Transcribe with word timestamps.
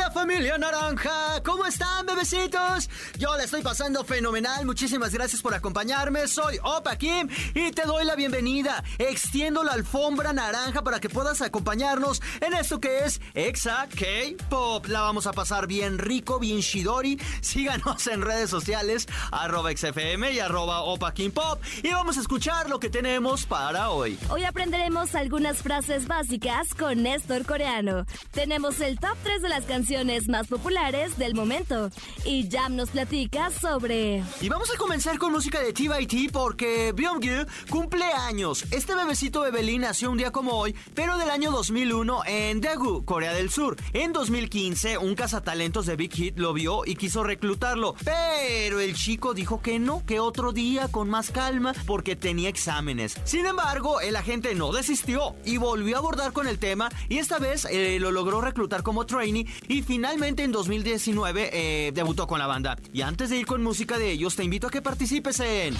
Hola, 0.00 0.12
familia 0.12 0.56
naranja, 0.56 1.42
¿cómo 1.44 1.66
están 1.66 2.06
bebecitos? 2.06 2.88
Yo 3.18 3.36
la 3.36 3.44
estoy 3.44 3.60
pasando 3.60 4.02
fenomenal, 4.02 4.64
muchísimas 4.64 5.12
gracias 5.12 5.42
por 5.42 5.52
acompañarme, 5.52 6.26
soy 6.26 6.58
Opa 6.62 6.96
Kim 6.96 7.28
y 7.54 7.70
te 7.72 7.82
doy 7.82 8.06
la 8.06 8.16
bienvenida. 8.16 8.82
Extiendo 8.96 9.62
la 9.62 9.72
alfombra 9.72 10.32
naranja 10.32 10.82
para 10.82 11.00
que 11.00 11.10
puedas 11.10 11.42
acompañarnos 11.42 12.22
en 12.40 12.54
esto 12.54 12.80
que 12.80 13.00
es 13.00 13.20
Exa 13.34 13.88
K-Pop. 13.90 14.86
La 14.86 15.02
vamos 15.02 15.26
a 15.26 15.32
pasar 15.32 15.66
bien 15.66 15.98
rico, 15.98 16.38
bien 16.38 16.60
shidori. 16.60 17.20
Síganos 17.42 18.06
en 18.06 18.22
redes 18.22 18.48
sociales, 18.48 19.06
arroba 19.30 19.70
XFM 19.70 20.32
y 20.32 20.40
arroba 20.40 20.80
Opa 20.80 21.12
Kim 21.12 21.30
Pop 21.30 21.60
y 21.82 21.90
vamos 21.90 22.16
a 22.16 22.20
escuchar 22.22 22.70
lo 22.70 22.80
que 22.80 22.88
tenemos 22.88 23.44
para 23.44 23.90
hoy. 23.90 24.18
Hoy 24.30 24.44
aprenderemos 24.44 25.14
algunas 25.14 25.58
frases 25.58 26.08
básicas 26.08 26.74
con 26.74 27.02
Néstor 27.02 27.44
Coreano. 27.44 28.06
Tenemos 28.30 28.80
el 28.80 28.98
top 28.98 29.18
3 29.24 29.42
de 29.42 29.48
las 29.50 29.64
canciones 29.64 29.89
más 30.28 30.46
populares 30.46 31.18
del 31.18 31.34
momento. 31.34 31.90
Y 32.24 32.48
Jam 32.48 32.76
nos 32.76 32.90
platica 32.90 33.50
sobre... 33.50 34.22
Y 34.40 34.48
vamos 34.48 34.70
a 34.72 34.78
comenzar 34.78 35.18
con 35.18 35.32
música 35.32 35.60
de 35.60 35.72
TYT 35.72 36.30
porque 36.32 36.94
Byung-gyu 36.94 37.46
cumple 37.68 38.04
años. 38.04 38.64
Este 38.70 38.94
bebecito 38.94 39.40
Bebelín 39.40 39.80
nació 39.80 40.12
un 40.12 40.16
día 40.16 40.30
como 40.30 40.52
hoy, 40.52 40.76
pero 40.94 41.18
del 41.18 41.28
año 41.28 41.50
2001 41.50 42.22
en 42.26 42.60
Daegu, 42.60 43.04
Corea 43.04 43.32
del 43.32 43.50
Sur. 43.50 43.76
En 43.92 44.12
2015, 44.12 44.96
un 44.98 45.16
cazatalentos 45.16 45.86
de 45.86 45.96
Big 45.96 46.12
Hit 46.14 46.38
lo 46.38 46.52
vio 46.52 46.82
y 46.86 46.94
quiso 46.94 47.24
reclutarlo, 47.24 47.96
pero 48.04 48.78
el 48.78 48.94
chico 48.94 49.34
dijo 49.34 49.60
que 49.60 49.80
no, 49.80 50.04
que 50.06 50.20
otro 50.20 50.52
día 50.52 50.86
con 50.86 51.10
más 51.10 51.32
calma 51.32 51.74
porque 51.84 52.14
tenía 52.14 52.48
exámenes. 52.48 53.16
Sin 53.24 53.44
embargo, 53.44 54.00
el 54.00 54.14
agente 54.14 54.54
no 54.54 54.72
desistió 54.72 55.34
y 55.44 55.56
volvió 55.56 55.96
a 55.96 55.98
abordar 55.98 56.32
con 56.32 56.46
el 56.46 56.60
tema 56.60 56.90
y 57.08 57.18
esta 57.18 57.40
vez 57.40 57.64
eh, 57.64 57.98
lo 57.98 58.12
logró 58.12 58.40
reclutar 58.40 58.84
como 58.84 59.04
trainer 59.04 59.46
y 59.68 59.79
finalmente 59.82 60.42
en 60.42 60.52
2019 60.52 61.50
eh, 61.52 61.92
debutó 61.92 62.26
con 62.26 62.38
la 62.38 62.46
banda. 62.46 62.76
Y 62.92 63.02
antes 63.02 63.30
de 63.30 63.38
ir 63.38 63.46
con 63.46 63.62
música 63.62 63.98
de 63.98 64.10
ellos, 64.10 64.36
te 64.36 64.44
invito 64.44 64.68
a 64.68 64.70
que 64.70 64.82
participes 64.82 65.40
en... 65.40 65.74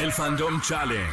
El 0.00 0.12
Fandom 0.12 0.60
Challenge. 0.60 1.10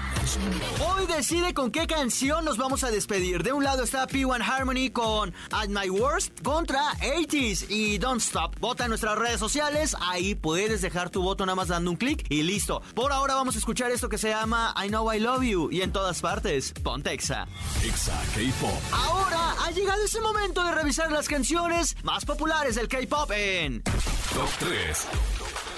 Hoy 0.80 1.08
decide 1.08 1.56
con 1.56 1.72
qué 1.72 1.88
canción 1.88 2.46
nos 2.46 2.58
vamos 2.58 2.84
a 2.84 2.92
despedir. 2.92 3.42
De 3.42 3.52
un 3.52 3.64
lado 3.64 3.82
está 3.82 4.08
P1 4.08 4.44
Harmony 4.44 4.92
con 4.92 5.34
At 5.52 5.70
My 5.70 5.90
Worst 5.90 6.44
contra 6.44 6.92
80s 7.00 7.66
y 7.68 7.98
Don't 7.98 8.22
Stop. 8.22 8.60
Vota 8.60 8.84
en 8.84 8.90
nuestras 8.90 9.18
redes 9.18 9.40
sociales. 9.40 9.96
Ahí 10.02 10.36
puedes 10.36 10.84
dejar 10.84 11.10
tu 11.10 11.24
voto 11.24 11.48
nada 11.48 11.56
más 11.56 11.70
dando 11.70 11.90
un 11.90 11.98
clic 11.98 12.28
y 12.30 12.44
listo. 12.44 12.84
Por 12.94 13.12
ahora 13.12 13.34
vamos 13.34 13.56
a 13.56 13.58
escuchar 13.58 13.90
esto 13.90 14.08
que 14.08 14.20
se 14.20 14.30
llama 14.30 14.76
I 14.78 14.90
Know 14.90 15.12
I 15.12 15.20
Love 15.20 15.44
You 15.44 15.70
y 15.72 15.82
en 15.82 15.92
todas 15.92 16.22
partes, 16.22 16.72
ponte 16.84 17.12
Exa. 17.12 17.48
Exa 17.84 18.22
K-Pop. 18.36 18.80
Ahora 18.92 19.56
ha 19.66 19.72
llegado 19.72 20.04
ese 20.04 20.22
momento 20.22 20.64
de 20.64 20.72
revisar 20.72 21.12
las 21.12 21.28
canciones 21.28 21.98
más 22.04 22.24
populares 22.24 22.76
del 22.76 22.88
K-Pop 22.88 23.32
en 23.32 23.82
Top 23.82 24.50
3. 24.60 25.08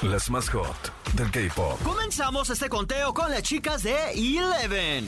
Las 0.03 0.29
más 0.29 0.47
hot 0.49 0.93
del 1.13 1.31
K-Pop. 1.31 1.81
Comenzamos 1.81 2.51
este 2.51 2.69
conteo 2.69 3.15
con 3.15 3.31
las 3.31 3.41
chicas 3.41 3.81
de 3.81 4.11
Eleven. 4.11 5.07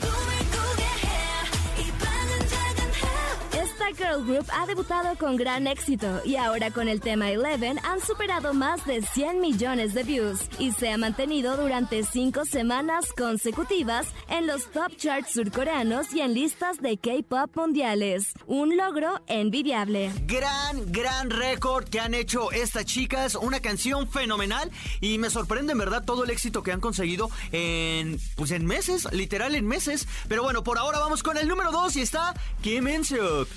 Girl 3.96 4.24
group 4.24 4.46
ha 4.52 4.66
debutado 4.66 5.16
con 5.16 5.36
gran 5.36 5.66
éxito 5.66 6.20
y 6.24 6.36
ahora 6.36 6.70
con 6.70 6.88
el 6.88 7.00
tema 7.00 7.30
Eleven 7.30 7.78
han 7.84 8.00
superado 8.00 8.54
más 8.54 8.84
de 8.86 9.02
100 9.02 9.40
millones 9.40 9.94
de 9.94 10.02
views 10.02 10.40
y 10.58 10.72
se 10.72 10.90
ha 10.90 10.98
mantenido 10.98 11.56
durante 11.56 12.04
cinco 12.04 12.44
semanas 12.44 13.06
consecutivas 13.16 14.06
en 14.28 14.46
los 14.46 14.70
top 14.70 14.94
charts 14.96 15.32
surcoreanos 15.32 16.12
y 16.12 16.20
en 16.20 16.34
listas 16.34 16.80
de 16.80 16.98
K-pop 16.98 17.56
mundiales. 17.56 18.32
Un 18.46 18.76
logro 18.76 19.20
envidiable. 19.26 20.12
Gran, 20.26 20.92
gran 20.92 21.30
récord 21.30 21.88
que 21.88 22.00
han 22.00 22.14
hecho 22.14 22.52
estas 22.52 22.84
chicas. 22.84 23.34
Una 23.34 23.60
canción 23.60 24.08
fenomenal 24.08 24.70
y 25.00 25.18
me 25.18 25.30
sorprende 25.30 25.72
en 25.72 25.78
verdad 25.78 26.04
todo 26.04 26.24
el 26.24 26.30
éxito 26.30 26.62
que 26.62 26.72
han 26.72 26.80
conseguido 26.80 27.30
en, 27.52 28.18
pues 28.36 28.50
en 28.52 28.66
meses, 28.66 29.08
literal 29.12 29.54
en 29.54 29.66
meses. 29.66 30.06
Pero 30.28 30.42
bueno, 30.42 30.62
por 30.62 30.78
ahora 30.78 30.98
vamos 30.98 31.22
con 31.22 31.36
el 31.36 31.48
número 31.48 31.72
2 31.72 31.96
y 31.96 32.00
está 32.02 32.34
Kim 32.62 32.86
In-suk. 32.88 33.48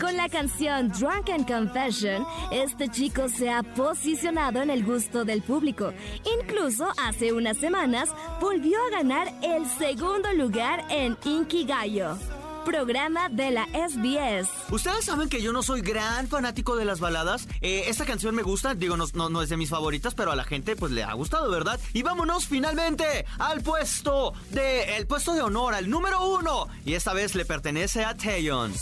Con 0.00 0.16
la 0.16 0.28
canción 0.28 0.90
Drunken 0.90 1.44
Confession, 1.44 2.26
este 2.50 2.88
chico 2.88 3.28
se 3.28 3.50
ha 3.50 3.62
posicionado 3.62 4.60
en 4.62 4.70
el 4.70 4.84
gusto 4.84 5.24
del 5.24 5.42
público. 5.42 5.92
Incluso 6.40 6.88
hace 7.02 7.32
unas 7.32 7.56
semanas 7.56 8.10
volvió 8.40 8.78
a 8.86 8.90
ganar 8.90 9.32
el 9.42 9.66
segundo 9.66 10.32
lugar 10.32 10.84
en 10.90 11.16
Inkigayo 11.24 12.16
programa 12.64 13.28
de 13.28 13.50
la 13.50 13.66
SBS. 13.66 14.48
Ustedes 14.70 15.04
saben 15.04 15.28
que 15.28 15.42
yo 15.42 15.52
no 15.52 15.62
soy 15.62 15.80
gran 15.80 16.28
fanático 16.28 16.76
de 16.76 16.84
las 16.84 17.00
baladas. 17.00 17.48
Eh, 17.60 17.84
esta 17.86 18.04
canción 18.04 18.34
me 18.34 18.42
gusta, 18.42 18.74
digo, 18.74 18.96
no, 18.96 19.06
no, 19.14 19.28
no, 19.28 19.42
es 19.42 19.48
de 19.48 19.56
mis 19.56 19.70
favoritas, 19.70 20.14
pero 20.14 20.32
a 20.32 20.36
la 20.36 20.44
gente 20.44 20.76
pues 20.76 20.92
le 20.92 21.04
ha 21.04 21.12
gustado, 21.14 21.50
¿verdad? 21.50 21.78
Y 21.92 22.02
vámonos 22.02 22.46
finalmente 22.46 23.26
al 23.38 23.62
puesto 23.62 24.32
de 24.50 24.96
el 24.96 25.06
puesto 25.06 25.34
de 25.34 25.42
honor, 25.42 25.74
al 25.74 25.88
número 25.88 26.24
uno. 26.24 26.68
Y 26.84 26.94
esta 26.94 27.12
vez 27.12 27.34
le 27.34 27.44
pertenece 27.44 28.04
a 28.04 28.16
Taeyeon. 28.16 28.72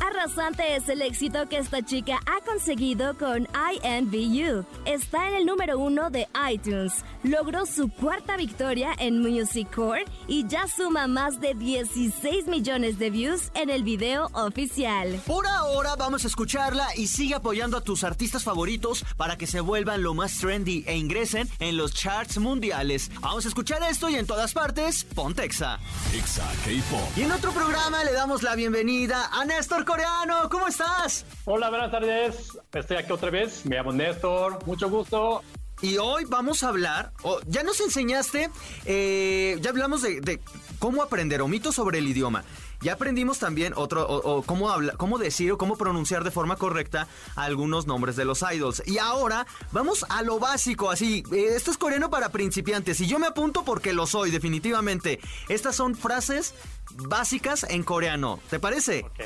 Arrasante 0.00 0.76
es 0.76 0.88
el 0.88 1.02
éxito 1.02 1.48
que 1.48 1.58
esta 1.58 1.82
chica 1.82 2.18
ha 2.26 2.44
conseguido 2.44 3.16
con 3.16 3.44
I 3.44 3.78
Envy 3.82 4.38
You. 4.38 4.64
Está 4.84 5.28
en 5.28 5.34
el 5.36 5.46
número 5.46 5.78
uno 5.78 6.10
de 6.10 6.28
iTunes. 6.50 7.04
Logró 7.22 7.64
su 7.66 7.88
cuarta 7.88 8.36
victoria 8.36 8.90
en 8.98 9.20
Music 9.20 9.74
Core 9.74 10.04
y 10.26 10.46
ya 10.46 10.66
suma 10.68 11.06
más 11.06 11.40
de 11.40 11.54
16 11.64 12.46
millones 12.46 12.98
de 12.98 13.08
views 13.08 13.50
en 13.54 13.70
el 13.70 13.84
video 13.84 14.28
oficial. 14.34 15.18
Por 15.26 15.46
ahora 15.46 15.96
vamos 15.96 16.24
a 16.24 16.26
escucharla 16.26 16.86
y 16.94 17.06
sigue 17.06 17.34
apoyando 17.34 17.78
a 17.78 17.80
tus 17.80 18.04
artistas 18.04 18.44
favoritos 18.44 19.02
para 19.16 19.38
que 19.38 19.46
se 19.46 19.60
vuelvan 19.60 20.02
lo 20.02 20.12
más 20.12 20.38
trendy 20.38 20.84
e 20.86 20.94
ingresen 20.98 21.48
en 21.60 21.78
los 21.78 21.94
charts 21.94 22.36
mundiales. 22.36 23.10
Vamos 23.18 23.46
a 23.46 23.48
escuchar 23.48 23.82
esto 23.82 24.10
y 24.10 24.16
en 24.16 24.26
todas 24.26 24.52
partes, 24.52 25.04
Pontexa. 25.04 25.78
Exa 26.14 26.46
K-Pop. 26.66 27.16
Y 27.16 27.22
en 27.22 27.32
otro 27.32 27.50
programa 27.52 28.04
le 28.04 28.12
damos 28.12 28.42
la 28.42 28.54
bienvenida 28.56 29.30
a 29.32 29.46
Néstor 29.46 29.86
Coreano. 29.86 30.50
¿Cómo 30.50 30.68
estás? 30.68 31.24
Hola, 31.46 31.70
buenas 31.70 31.90
tardes. 31.90 32.58
Estoy 32.74 32.98
aquí 32.98 33.10
otra 33.10 33.30
vez. 33.30 33.64
Me 33.64 33.76
llamo 33.76 33.90
Néstor. 33.90 34.58
Mucho 34.66 34.90
gusto. 34.90 35.42
Y 35.84 35.98
hoy 35.98 36.24
vamos 36.24 36.62
a 36.62 36.68
hablar, 36.68 37.12
oh, 37.24 37.40
ya 37.46 37.62
nos 37.62 37.78
enseñaste, 37.78 38.48
eh, 38.86 39.58
ya 39.60 39.68
hablamos 39.68 40.00
de, 40.00 40.22
de, 40.22 40.40
cómo 40.78 41.02
aprender 41.02 41.42
o 41.42 41.46
mitos 41.46 41.74
sobre 41.74 41.98
el 41.98 42.08
idioma. 42.08 42.42
Ya 42.80 42.94
aprendimos 42.94 43.38
también 43.38 43.74
otro, 43.76 44.08
o, 44.08 44.38
o 44.38 44.42
cómo, 44.44 44.70
habla, 44.70 44.94
cómo 44.94 45.18
decir 45.18 45.52
o 45.52 45.58
cómo 45.58 45.76
pronunciar 45.76 46.24
de 46.24 46.30
forma 46.30 46.56
correcta 46.56 47.06
algunos 47.36 47.86
nombres 47.86 48.16
de 48.16 48.24
los 48.24 48.42
idols. 48.50 48.82
Y 48.86 48.96
ahora 48.96 49.46
vamos 49.72 50.06
a 50.08 50.22
lo 50.22 50.38
básico, 50.38 50.90
así, 50.90 51.22
eh, 51.30 51.48
esto 51.54 51.70
es 51.70 51.76
coreano 51.76 52.08
para 52.08 52.30
principiantes 52.30 52.98
y 53.02 53.06
yo 53.06 53.18
me 53.18 53.26
apunto 53.26 53.62
porque 53.62 53.92
lo 53.92 54.06
soy, 54.06 54.30
definitivamente. 54.30 55.20
Estas 55.50 55.76
son 55.76 55.94
frases 55.94 56.54
básicas 56.94 57.66
en 57.68 57.82
coreano, 57.82 58.40
¿te 58.48 58.58
parece? 58.58 59.00
Ok, 59.00 59.20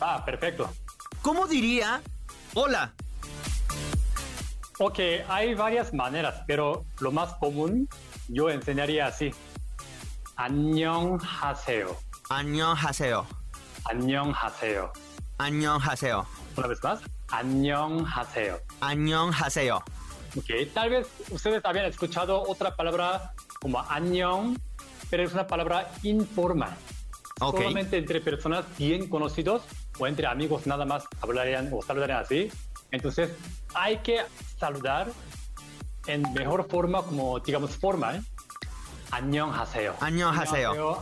ah, 0.00 0.24
perfecto. 0.24 0.72
¿Cómo 1.22 1.46
diría 1.46 2.02
hola? 2.54 2.94
Ok, 4.79 4.99
hay 5.27 5.53
varias 5.55 5.93
maneras, 5.93 6.43
pero 6.47 6.85
lo 6.99 7.11
más 7.11 7.33
común 7.35 7.87
yo 8.27 8.49
enseñaría 8.49 9.07
así. 9.07 9.31
안녕하세요. 10.35 11.95
안녕하세요. 12.29 13.25
안녕하세요. 13.85 14.91
안녕하세요. 15.37 16.25
Una 16.57 16.67
vez 16.67 16.79
más. 16.83 16.99
안녕하세요. 17.29 18.59
안녕하세요. 18.81 19.79
Ok, 20.37 20.73
tal 20.73 20.89
vez 20.89 21.07
ustedes 21.31 21.63
habían 21.63 21.85
escuchado 21.85 22.43
otra 22.43 22.75
palabra 22.75 23.33
como 23.61 23.79
안녕, 23.79 24.57
pero 25.09 25.23
es 25.23 25.33
una 25.33 25.47
palabra 25.47 25.89
informal. 26.03 26.75
Ok. 27.41 27.57
Solamente 27.57 27.97
entre 27.97 28.21
personas 28.21 28.65
bien 28.77 29.07
conocidos 29.09 29.63
o 29.99 30.07
entre 30.07 30.27
amigos 30.27 30.67
nada 30.67 30.85
más 30.85 31.05
hablarían 31.21 31.69
o 31.71 31.81
saludarían 31.81 32.19
así. 32.19 32.49
Entonces, 32.90 33.30
hay 33.74 33.98
que 33.98 34.22
saludar 34.58 35.10
en 36.06 36.22
mejor 36.32 36.68
forma, 36.68 37.02
como 37.02 37.38
digamos 37.40 37.76
forma, 37.76 38.16
¿eh? 38.16 38.22
Añón 39.10 39.52
haseo. 39.54 39.96
Añón 40.00 40.38
haseo. 40.38 40.98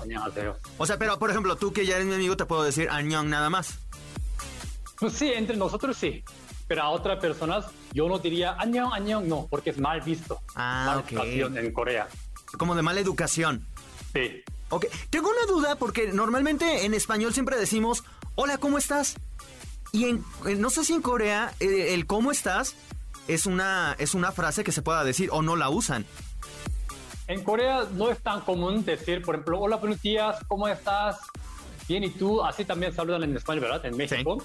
O 0.78 0.86
sea, 0.86 0.98
pero 0.98 1.18
por 1.18 1.30
ejemplo, 1.30 1.56
tú 1.56 1.72
que 1.72 1.86
ya 1.86 1.96
eres 1.96 2.06
mi 2.06 2.14
amigo, 2.14 2.36
te 2.36 2.46
puedo 2.46 2.62
decir 2.62 2.88
añón 2.90 3.28
nada 3.30 3.50
más. 3.50 3.78
Pues 4.98 5.12
sí, 5.12 5.30
entre 5.32 5.56
nosotros 5.56 5.96
sí. 5.96 6.24
Pero 6.66 6.82
a 6.82 6.90
otras 6.90 7.18
personas 7.18 7.66
yo 7.92 8.08
no 8.08 8.18
diría 8.18 8.56
añón, 8.58 8.92
añón, 8.92 9.28
no, 9.28 9.46
porque 9.48 9.70
es 9.70 9.78
mal 9.78 10.00
visto. 10.00 10.40
Ah, 10.54 10.84
mal 10.86 11.04
educación 11.06 11.56
en 11.56 11.72
Corea. 11.72 12.08
Como 12.58 12.74
de 12.74 12.82
mala 12.82 13.00
educación. 13.00 13.66
Sí. 14.12 14.42
Ok, 14.70 14.86
tengo 15.10 15.30
una 15.30 15.46
duda 15.46 15.76
porque 15.76 16.12
normalmente 16.12 16.84
en 16.84 16.92
español 16.92 17.32
siempre 17.32 17.56
decimos, 17.56 18.04
hola, 18.34 18.58
¿cómo 18.58 18.76
estás? 18.76 19.16
Y 19.92 20.04
en, 20.04 20.24
no 20.58 20.70
sé 20.70 20.84
si 20.84 20.92
en 20.92 21.02
Corea 21.02 21.54
eh, 21.60 21.94
el 21.94 22.06
cómo 22.06 22.30
estás 22.30 22.74
es 23.26 23.46
una, 23.46 23.94
es 23.98 24.14
una 24.14 24.32
frase 24.32 24.64
que 24.64 24.72
se 24.72 24.82
pueda 24.82 25.04
decir 25.04 25.28
o 25.32 25.42
no 25.42 25.56
la 25.56 25.70
usan. 25.70 26.06
En 27.26 27.44
Corea 27.44 27.86
no 27.92 28.10
es 28.10 28.18
tan 28.18 28.40
común 28.40 28.84
decir, 28.84 29.22
por 29.22 29.34
ejemplo, 29.34 29.60
hola, 29.60 29.76
buenos 29.76 30.00
días, 30.00 30.38
¿cómo 30.48 30.66
estás? 30.66 31.18
Bien, 31.86 32.04
¿y 32.04 32.10
tú? 32.10 32.42
Así 32.42 32.64
también 32.64 32.94
saludan 32.94 33.22
en 33.22 33.36
español, 33.36 33.64
¿verdad? 33.64 33.84
En 33.84 33.96
México. 33.96 34.42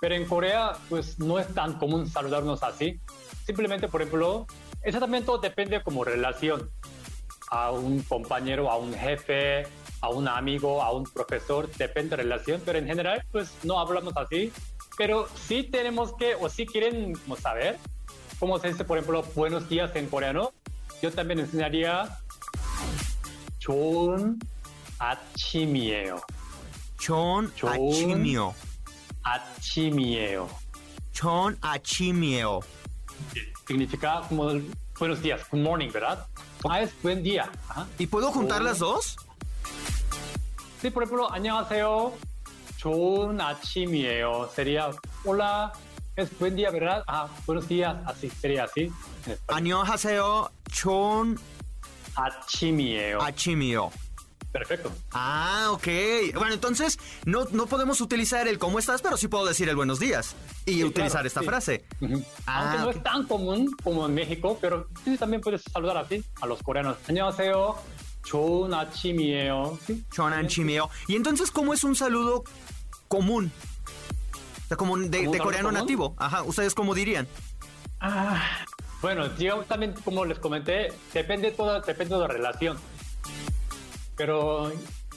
Pero 0.00 0.14
en 0.14 0.24
Corea, 0.26 0.72
pues 0.88 1.18
no 1.18 1.38
es 1.38 1.52
tan 1.54 1.74
común 1.74 2.08
saludarnos 2.08 2.62
así. 2.62 3.00
Simplemente, 3.44 3.88
por 3.88 4.02
ejemplo, 4.02 4.46
eso 4.82 4.98
también 4.98 5.24
todo 5.24 5.38
depende 5.38 5.82
como 5.82 6.04
relación 6.04 6.70
a 7.50 7.70
un 7.70 8.02
compañero, 8.02 8.70
a 8.70 8.78
un 8.78 8.94
jefe, 8.94 9.66
a 10.00 10.08
un 10.08 10.26
amigo, 10.26 10.82
a 10.82 10.92
un 10.92 11.04
profesor, 11.04 11.70
depende 11.76 12.10
de 12.10 12.22
relación, 12.22 12.60
pero 12.64 12.78
en 12.78 12.86
general, 12.86 13.24
pues 13.30 13.52
no 13.62 13.78
hablamos 13.78 14.16
así 14.16 14.52
Pero 14.97 15.27
sí 15.47 15.63
tenemos 15.63 16.13
que, 16.17 16.35
o 16.35 16.49
sí 16.49 16.65
quieren 16.65 17.13
como 17.13 17.35
saber 17.35 17.77
cómo 18.39 18.57
se 18.59 18.69
dice, 18.69 18.83
por 18.83 18.97
ejemplo, 18.97 19.23
buenos 19.35 19.67
días 19.69 19.95
en 19.95 20.07
coreano, 20.09 20.53
yo 21.01 21.11
también 21.11 21.39
enseñaría 21.39 22.07
좋은 23.59 24.39
아침이에요. 24.99 26.19
Chon 26.97 27.51
Chon. 27.55 27.73
achimio. 27.73 28.53
아침이에요. 29.23 30.49
Chon 31.13 31.57
achimio. 31.61 32.61
Significa 33.67 34.21
como 34.29 34.59
buenos 34.97 35.21
días, 35.21 35.41
good 35.51 35.59
morning, 35.61 35.91
¿verdad? 35.91 36.25
Ah, 36.67 36.81
es 36.81 36.91
buen 37.03 37.21
día. 37.21 37.49
Ajá. 37.69 37.87
¿Y 37.99 38.07
puedo 38.07 38.31
juntar 38.31 38.61
Oh. 38.61 38.63
las 38.65 38.79
dos? 38.79 39.17
Sí, 40.81 40.89
por 40.89 41.03
ejemplo, 41.03 41.31
안녕하세요. 41.31 42.13
좋은 42.81 43.39
아침이에요. 43.41 44.49
Sería, 44.53 44.91
hola, 45.25 45.71
es 46.15 46.29
buen 46.39 46.55
día, 46.55 46.69
¿verdad? 46.71 47.03
Ah, 47.07 47.27
buenos 47.45 47.67
días. 47.67 47.95
Así, 48.05 48.29
sería 48.29 48.65
así. 48.65 48.91
en 49.25 49.31
español. 49.33 49.57
안녕하세요. 49.57 50.49
Chon 50.71 51.37
아침이에요. 52.15 53.19
achimio. 53.21 53.91
Perfecto. 54.51 54.91
Ah, 55.11 55.67
ok. 55.71 55.87
Bueno, 56.35 56.53
entonces 56.53 56.97
no, 57.25 57.45
no 57.51 57.67
podemos 57.67 58.01
utilizar 58.01 58.47
el 58.47 58.57
cómo 58.57 58.79
estás, 58.79 59.01
pero 59.01 59.17
sí 59.17 59.27
puedo 59.27 59.45
decir 59.45 59.69
el 59.69 59.75
buenos 59.75 59.99
días 59.99 60.35
y 60.65 60.75
Sí, 60.75 60.83
utilizar 60.83 61.21
claro, 61.21 61.27
esta 61.27 61.39
sí. 61.41 61.45
frase. 61.45 61.85
Ujú. 62.01 62.23
Ah, 62.47 62.61
Aunque 62.61 62.77
no 62.79 62.89
ok. 62.89 62.95
es 62.95 63.03
tan 63.03 63.27
común 63.27 63.75
como 63.83 64.05
en 64.07 64.15
México, 64.15 64.57
pero 64.59 64.87
sí 65.03 65.17
también 65.17 65.41
puedes 65.41 65.61
saludar 65.71 65.97
así 65.97 66.23
a 66.41 66.47
los 66.47 66.63
coreanos. 66.63 66.97
안녕하세요. 67.07 67.75
좋은 68.23 68.73
아침이에요. 68.73 69.77
Sí. 69.85 70.03
Chon 70.11 70.33
achimio. 70.33 70.89
Y 71.07 71.15
entonces, 71.15 71.49
¿cómo 71.51 71.73
es 71.73 71.83
un 71.83 71.95
saludo 71.95 72.43
común? 73.07 73.51
O 74.65 74.67
sea, 74.67 74.75
como 74.77 74.97
de, 74.97 75.03
¿Como 75.05 75.05
un 75.05 75.11
de 75.11 75.17
saludo 75.19 75.43
coreano 75.43 75.69
común? 75.69 75.81
nativo. 75.81 76.15
Ajá, 76.17 76.43
¿ustedes 76.43 76.73
cómo 76.75 76.93
dirían? 76.93 77.27
Bueno, 79.01 79.29
digamos 79.29 79.65
también, 79.67 79.93
como 80.03 80.25
les 80.25 80.39
comenté, 80.39 80.91
depende 81.13 81.51
todo, 81.51 81.79
depende 81.81 82.15
de 82.15 82.21
la 82.21 82.27
relación. 82.27 82.77
Pero, 84.15 84.71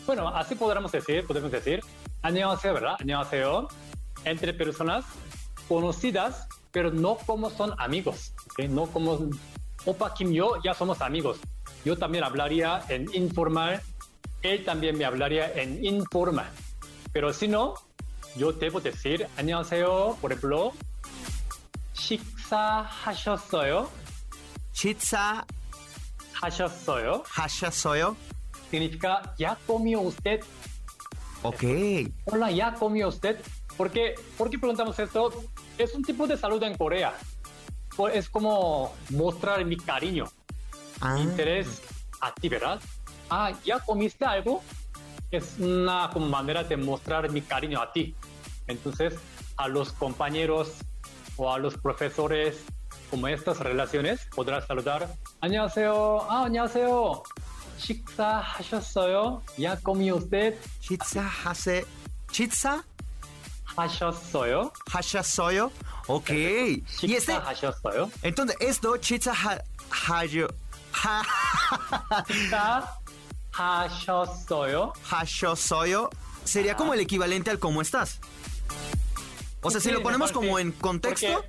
bueno, 0.06 0.28
así 0.28 0.54
podríamos 0.54 0.92
decir, 0.92 1.26
podemos 1.26 1.50
decir, 1.50 1.80
안녕하세요, 2.22 2.74
¿verdad? 2.74 2.96
안녕하세요. 3.00 3.68
Entre 4.24 4.52
personas 4.52 5.04
conocidas, 5.68 6.46
pero 6.70 6.90
no 6.92 7.16
como 7.16 7.50
son 7.50 7.74
amigos, 7.78 8.34
¿ok? 8.50 8.68
No 8.68 8.86
como 8.86 9.30
Opa 9.86 10.12
Kim 10.14 10.30
yo 10.32 10.54
ya 10.62 10.74
somos 10.74 11.00
amigos. 11.00 11.38
Yo 11.84 11.96
también 11.96 12.24
hablaría 12.24 12.82
en 12.88 13.12
informal, 13.14 13.80
él 14.42 14.64
también 14.64 14.96
me 14.98 15.04
hablaría 15.04 15.52
en 15.52 15.84
informal. 15.84 16.50
Pero 17.12 17.32
si 17.32 17.48
no, 17.48 17.74
yo 18.36 18.52
debo 18.52 18.80
decir 18.80 19.26
안녕하세요, 19.36 20.16
por 20.20 20.32
ejemplo, 20.32 20.72
식사하셨어요? 21.94 23.88
Chitza 24.72 25.44
하셨어요? 26.40 27.22
hashasoyo. 27.28 28.16
Significa 28.70 29.34
ya 29.38 29.56
comió 29.66 30.00
usted. 30.00 30.40
Ok. 31.42 31.64
Hola, 32.26 32.50
ya 32.50 32.72
comió 32.74 33.08
usted. 33.08 33.40
¿Por 33.76 33.90
qué, 33.90 34.14
¿Por 34.38 34.48
qué 34.50 34.58
preguntamos 34.58 34.98
esto? 34.98 35.32
Es 35.76 35.94
un 35.94 36.02
tipo 36.02 36.26
de 36.26 36.36
salud 36.36 36.62
en 36.62 36.76
Corea. 36.76 37.14
Pues 37.96 38.14
Es 38.14 38.28
como 38.28 38.94
mostrar 39.10 39.64
mi 39.64 39.76
cariño, 39.76 40.26
Ah, 41.00 41.18
interés 41.18 41.82
a 42.20 42.32
ti, 42.34 42.48
¿verdad? 42.48 42.80
Ah, 43.30 43.52
¿ya 43.64 43.78
comiste 43.80 44.24
algo? 44.24 44.62
Es 45.30 45.56
una 45.58 46.10
como 46.12 46.26
manera 46.26 46.64
de 46.64 46.76
mostrar 46.76 47.30
mi 47.30 47.40
cariño 47.42 47.80
a 47.80 47.92
ti. 47.92 48.14
Entonces, 48.66 49.14
a 49.56 49.68
los 49.68 49.92
compañeros 49.92 50.72
o 51.36 51.52
a 51.52 51.58
los 51.58 51.76
profesores, 51.76 52.64
como 53.10 53.28
estas 53.28 53.58
relaciones, 53.60 54.26
podrás 54.34 54.66
saludar. 54.66 55.08
안녕하세요. 55.40 56.26
Ah, 56.28 56.44
안녕하세요. 56.46 57.22
식사하셨어요? 57.78 59.42
¿Ya 59.58 59.76
comió 59.76 60.16
usted? 60.16 60.58
Chitza 60.80 61.22
hase. 61.26 61.84
Chitza 62.30 62.84
하셨어요? 63.76 64.72
hashasoyo. 64.92 65.70
Ok. 66.06 66.30
Y 66.30 67.14
este. 67.14 67.32
식사하셨어요? 67.32 68.10
Entonces, 68.22 68.56
esto, 68.60 68.96
chitza 68.98 69.32
ha, 69.32 69.58
hayo. 69.90 70.48
Ha, 71.02 71.22
식사하셨어요? 73.52 74.92
hashosoyo 75.10 76.10
sería 76.44 76.76
como 76.76 76.94
el 76.94 77.00
equivalente 77.00 77.50
al 77.50 77.58
cómo 77.58 77.80
estás. 77.82 78.18
O 79.62 79.70
sea, 79.70 79.80
si 79.80 79.88
Sí, 79.88 79.92
lo 79.92 79.98
me 79.98 80.04
ponemos 80.04 80.32
parece. 80.32 80.46
como 80.46 80.58
en 80.58 80.72
contexto. 80.72 81.26
Porque 81.32 81.48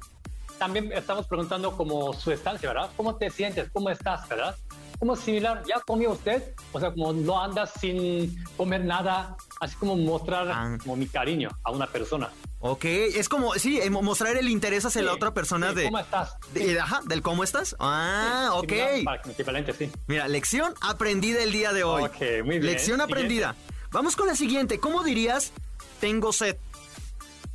también 0.60 0.92
estamos 0.94 1.28
preguntando 1.28 1.76
como 1.78 2.14
su 2.14 2.32
estancia, 2.32 2.70
¿verdad? 2.70 2.90
¿Cómo 2.98 3.16
te 3.16 3.30
sientes? 3.30 3.70
¿Cómo 3.72 3.90
estás, 3.90 4.28
verdad? 4.28 4.56
Como 5.00 5.16
similar, 5.16 5.64
¿ya 5.68 5.80
comió 5.80 6.12
usted? 6.12 6.54
O 6.74 6.80
sea, 6.80 6.92
como 6.92 7.12
no 7.14 7.42
andas 7.42 7.72
sin 7.80 8.36
comer 8.58 8.86
nada, 8.86 9.36
así 9.60 9.76
como 9.78 9.96
mostrar 9.96 10.48
Ah. 10.52 10.78
como 10.82 10.96
mi 10.96 11.08
cariño 11.08 11.50
a 11.64 11.72
una 11.72 11.88
persona. 11.88 12.30
Ok, 12.69 12.85
es 12.85 13.29
como, 13.29 13.55
sí, 13.55 13.81
eh, 13.81 13.89
mostrar 13.91 14.37
el 14.37 14.49
interés 14.49 14.85
hacia 14.85 15.01
la 15.01 15.13
otra 15.13 15.33
persona 15.33 15.73
de... 15.73 15.85
¿Cómo 15.85 16.01
estás? 16.01 16.37
Ajá, 16.81 17.01
del 17.07 17.23
cómo 17.23 17.45
estás. 17.45 17.77
Ah, 17.79 18.51
sí, 18.51 18.59
ok. 18.59 18.73
Mira, 18.73 19.21
equivalente, 19.25 19.73
sí. 19.73 19.93
Mira, 20.09 20.27
lección 20.27 20.75
aprendida 20.81 21.45
el 21.45 21.53
día 21.53 21.73
de 21.73 21.85
hoy. 21.85 22.03
Ok, 22.03 22.21
muy 22.45 22.59
bien. 22.59 22.67
Lección 22.67 23.01
aprendida. 23.01 23.55
Vamos 23.93 24.17
con 24.17 24.27
la 24.27 24.35
siguiente. 24.35 24.81
¿Cómo 24.81 25.05
dirías 25.05 25.53
tengo 26.01 26.33
sed? 26.33 26.57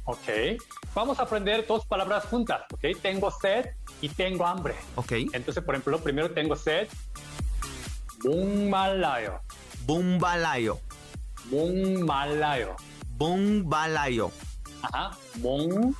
Ok. 0.05 0.61
Vamos 0.95 1.19
a 1.19 1.23
aprender 1.23 1.67
dos 1.67 1.85
palabras 1.85 2.23
juntas, 2.25 2.61
ok. 2.71 2.85
Tengo 3.01 3.31
sed 3.31 3.65
y 3.99 4.07
tengo 4.07 4.47
hambre. 4.47 4.75
Ok. 4.95 5.11
Entonces, 5.33 5.61
por 5.61 5.75
ejemplo, 5.75 5.99
primero 5.99 6.31
tengo 6.31 6.55
sed. 6.55 6.87
Bumbalayo. 8.23 9.41
Bumbalayo. 9.85 10.79
Bumbalayo. 11.49 12.77
Bumbalayo. 13.17 14.31
Ajá, 14.83 15.11
Mon 15.39 15.95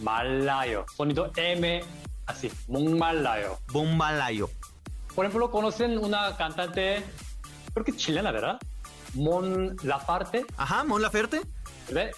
Malayo. 0.00 0.84
Sonido 0.96 1.30
M, 1.36 1.82
así, 2.26 2.50
Mon 2.68 2.98
Malayo. 2.98 3.58
Mon 3.72 3.96
Malayo. 3.96 4.48
Por 5.14 5.26
ejemplo, 5.26 5.50
conocen 5.50 5.98
una 5.98 6.36
cantante, 6.36 7.04
creo 7.74 7.84
que 7.84 7.94
chilena, 7.96 8.32
¿verdad? 8.32 8.58
Mon 9.14 9.76
Lafarte. 9.82 10.46
Ajá, 10.56 10.84
Mon 10.84 11.02
Laferte. 11.02 11.42
¿Ve? 11.90 12.12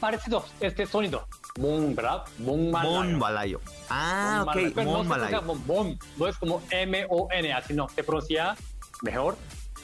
Parecido 0.00 0.44
este 0.60 0.86
sonido. 0.86 1.26
Mon, 1.58 1.94
¿verdad? 1.94 2.24
Mon 2.38 2.70
Malayo. 2.70 2.90
Mon 2.90 3.18
Malayo. 3.18 3.60
Ah, 3.88 4.42
mon 4.44 4.48
ok, 4.48 4.72
Pero 4.74 4.90
Mon 4.90 5.02
no 5.02 5.04
Malayo. 5.04 5.42
Mon, 5.66 5.98
no 6.18 6.26
es 6.26 6.36
como 6.36 6.60
M-O-N, 6.70 7.52
así 7.52 7.74
no, 7.74 7.88
se 7.88 8.02
pronuncia 8.02 8.56
mejor. 9.02 9.36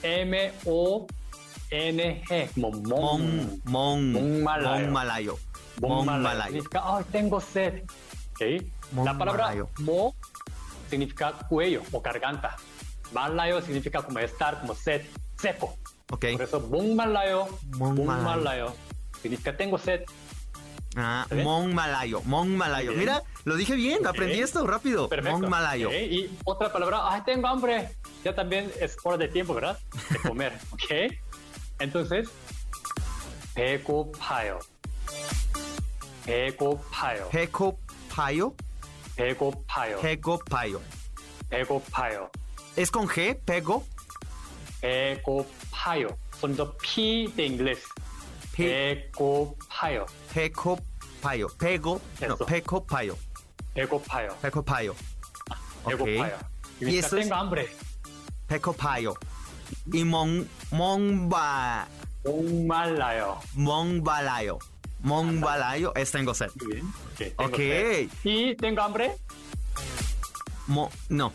M-O-N-G, 0.03 1.07
como 2.55 2.73
Mon. 2.73 3.61
Mon, 3.65 4.13
Mon, 4.13 4.13
mon 4.13 4.43
malayo. 4.43 4.91
malayo. 4.91 5.39
Monmalayo. 5.82 6.06
Monmalayo. 6.24 6.46
Significa, 6.52 6.82
ay, 6.86 7.04
tengo 7.12 7.42
sed. 7.42 7.84
¿Ok? 8.34 8.42
La 9.04 9.18
palabra 9.18 9.48
Monmalayo. 9.48 9.70
mo 9.80 10.16
significa 10.90 11.34
cuello 11.50 11.82
o 11.92 12.02
garganta. 12.02 12.56
Malayo 13.14 13.62
significa 13.62 14.02
como 14.02 14.20
estar, 14.20 14.60
como 14.62 14.74
sed, 14.76 15.02
seco. 15.38 15.78
Ok. 16.12 16.26
Por 16.34 16.42
eso, 16.42 16.60
monmalayo, 16.62 17.48
Monmalayo. 17.78 18.06
monmalayo, 18.22 18.74
significa 19.22 19.56
tengo 19.56 19.78
sed. 19.78 20.04
Ah, 20.98 21.22
¿Está 21.24 21.36
bien? 21.36 21.46
Monmalayo. 21.48 22.22
Monmalayo. 22.24 22.92
Muy 22.92 23.00
bien. 23.00 23.10
Mira, 23.10 23.24
lo 23.44 23.56
dije 23.56 23.76
bien. 23.76 24.00
Ok. 24.00 24.08
Aprendí 24.08 24.40
esto 24.40 24.66
rápido. 24.66 25.10
Perfecto. 25.10 25.40
Monmalayo. 25.40 25.90
Ok, 25.90 25.94
Y 25.96 26.38
otra 26.46 26.72
palabra, 26.72 27.00
ay, 27.12 27.22
tengo 27.26 27.48
hambre. 27.48 27.90
Ya 28.24 28.34
también 28.34 28.72
es 28.80 28.96
hora 29.04 29.18
de 29.18 29.28
tiempo, 29.28 29.54
¿verdad? 29.54 29.78
De 30.10 30.20
comer, 30.20 30.54
¿ok? 30.72 31.14
Entonces, 31.80 32.30
배고파요. 33.54 34.60
배고파요. 36.31 37.29
배고파요. 37.31 38.55
배고파요. 39.17 40.01
배고파요. 40.01 40.81
배고파요. 41.51 42.31
¿Es 42.77 42.93
con 42.93 43.09
G? 43.09 43.35
¿Pego? 43.45 43.85
배고파요. 44.81 46.07
Son 46.41 46.55
P 46.81 47.27
de 47.37 47.45
inglés. 47.47 47.81
배고파요. 48.53 50.07
배고파요. 50.33 51.49
배고. 51.59 52.01
No. 52.23 52.37
배고파요. 52.47 53.17
배고파요. 53.75 54.37
배고파요. 54.41 54.95
배고파요. 55.85 56.39
Y 56.81 56.93
Significa 56.93 57.07
eso 57.07 57.17
es- 57.19 57.23
tengo 57.29 57.35
hambre. 57.35 57.67
배고파요. 58.47 59.15
Y 59.93 60.05
mon, 60.05 60.49
monba, 60.71 61.89
목말라요. 62.25 63.41
monbalayo. 63.57 64.59
Monbalayo 65.02 65.94
es 65.96 66.12
tengo 66.12 66.34
sed. 66.34 66.50
Muy 66.62 66.74
bien. 66.76 66.88
Ok. 66.88 67.18
tengo 67.38 67.44
Ok. 67.46 67.56
sed. 67.58 68.10
¿Y 68.24 68.56
tengo 68.56 68.82
hambre? 68.82 69.12
Mo, 70.68 70.90
no. 71.10 71.32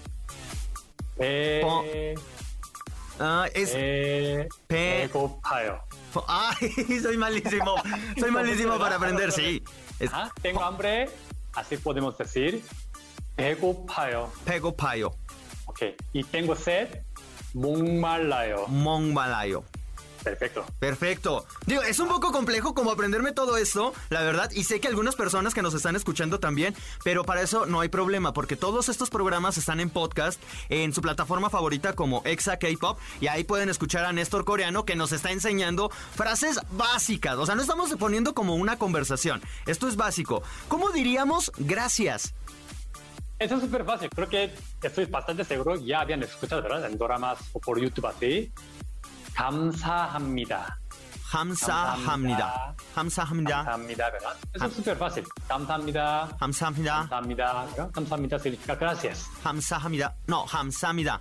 배, 1.17 1.61
Po- 1.62 1.85
Ah, 3.23 3.47
es 3.55 3.71
배, 3.75 4.49
pe- 4.67 5.09
배고파요. 5.09 5.79
Ay, 6.27 6.71
soy 7.03 7.17
malísimo. 7.19 7.75
Soy 8.19 8.31
malísimo 8.31 8.79
para 8.79 8.97
aprender, 8.97 9.31
sí. 9.31 9.62
Es 9.99 10.11
Ah, 10.12 10.31
tengo 10.43 10.62
hambre. 10.62 11.09
Así 11.55 11.77
podemos 11.77 12.17
decir. 12.17 12.62
배고파요. 13.37 14.31
배고파요. 14.45 15.11
Ok. 15.67 15.95
Y 16.12 16.25
tengo 16.25 16.55
sed. 16.57 17.03
목말라요. 17.55 18.67
monbalayo. 18.69 19.65
Perfecto. 20.25 20.65
Perfecto. 20.79 21.46
Digo, 21.67 21.84
es 21.84 22.00
un 22.00 22.08
poco 22.08 22.32
complejo 22.32 22.74
como 22.74 22.89
aprenderme 22.89 23.32
todo 23.32 23.58
esto, 23.58 23.94
la 24.10 24.24
verdad, 24.24 24.50
y 24.51 24.63
sé 24.63 24.79
que 24.79 24.88
algunas 24.88 25.15
personas 25.15 25.53
que 25.53 25.62
nos 25.62 25.75
están 25.75 25.96
escuchando 25.96 26.39
también, 26.39 26.75
pero 27.03 27.24
para 27.24 27.44
eso 27.44 27.67
no 27.67 27.79
hay 27.79 27.89
problema, 27.89 28.34
porque 28.34 28.55
todos 28.55 28.89
estos 28.89 29.12
programas 29.12 29.60
están 29.60 29.79
en 29.79 29.91
podcast, 29.91 30.41
en 30.70 30.94
su 30.94 31.01
plataforma 31.01 31.51
favorita 31.51 31.94
como 31.94 32.24
Exa 32.25 32.58
K-Pop, 32.58 32.98
y 33.22 33.27
ahí 33.27 33.44
pueden 33.44 33.70
escuchar 33.70 34.03
a 34.03 34.13
Néstor 34.13 34.46
Coreano 34.46 34.84
que 34.84 34.96
nos 34.96 35.12
está 35.12 35.32
enseñando 35.32 35.91
frases 35.91 36.60
básicas. 36.72 37.38
O 37.38 37.46
sea, 37.46 37.53
no 37.53 37.62
estamos 37.62 37.94
poniendo 37.96 38.34
como 38.34 38.55
una 38.55 38.79
conversación. 38.79 39.44
Esto 39.67 39.88
es 39.88 39.96
básico. 39.96 40.41
¿Cómo 40.67 40.89
diríamos 40.89 41.51
gracias? 41.58 42.34
Eso 43.38 43.55
es 43.55 43.62
súper 43.62 43.84
fácil. 43.84 44.10
Creo 44.10 44.29
que 44.29 44.51
estoy 44.82 45.05
bastante 45.05 45.44
seguro. 45.44 45.75
Ya 45.75 46.00
habían 46.00 46.24
escuchado, 46.24 46.62
¿verdad? 46.62 46.86
En 46.86 46.98
doramas 46.98 47.38
o 47.51 47.60
por 47.60 47.79
YouTube 47.79 48.08
así. 48.08 48.51
감사합니다. 49.35 50.77
감사합니다. 51.31 52.75
감사합니다. 52.95 53.57
감사합니다, 53.65 54.11
¿verdad? 54.11 54.37
Eso 54.53 54.67
es 54.67 54.75
súper 54.75 54.97
fácil. 54.99 55.25
감사합니다. 55.49 56.29
감사합니다. 56.41 57.07
감사합니다. 57.09 57.67
¿verdad? 57.67 57.91
감사합니다 57.93 58.39
significa 58.39 58.77
gracias. 58.77 59.27
감사합니다. 59.45 60.15
No, 60.27 60.45
감사합니다. 60.47 61.21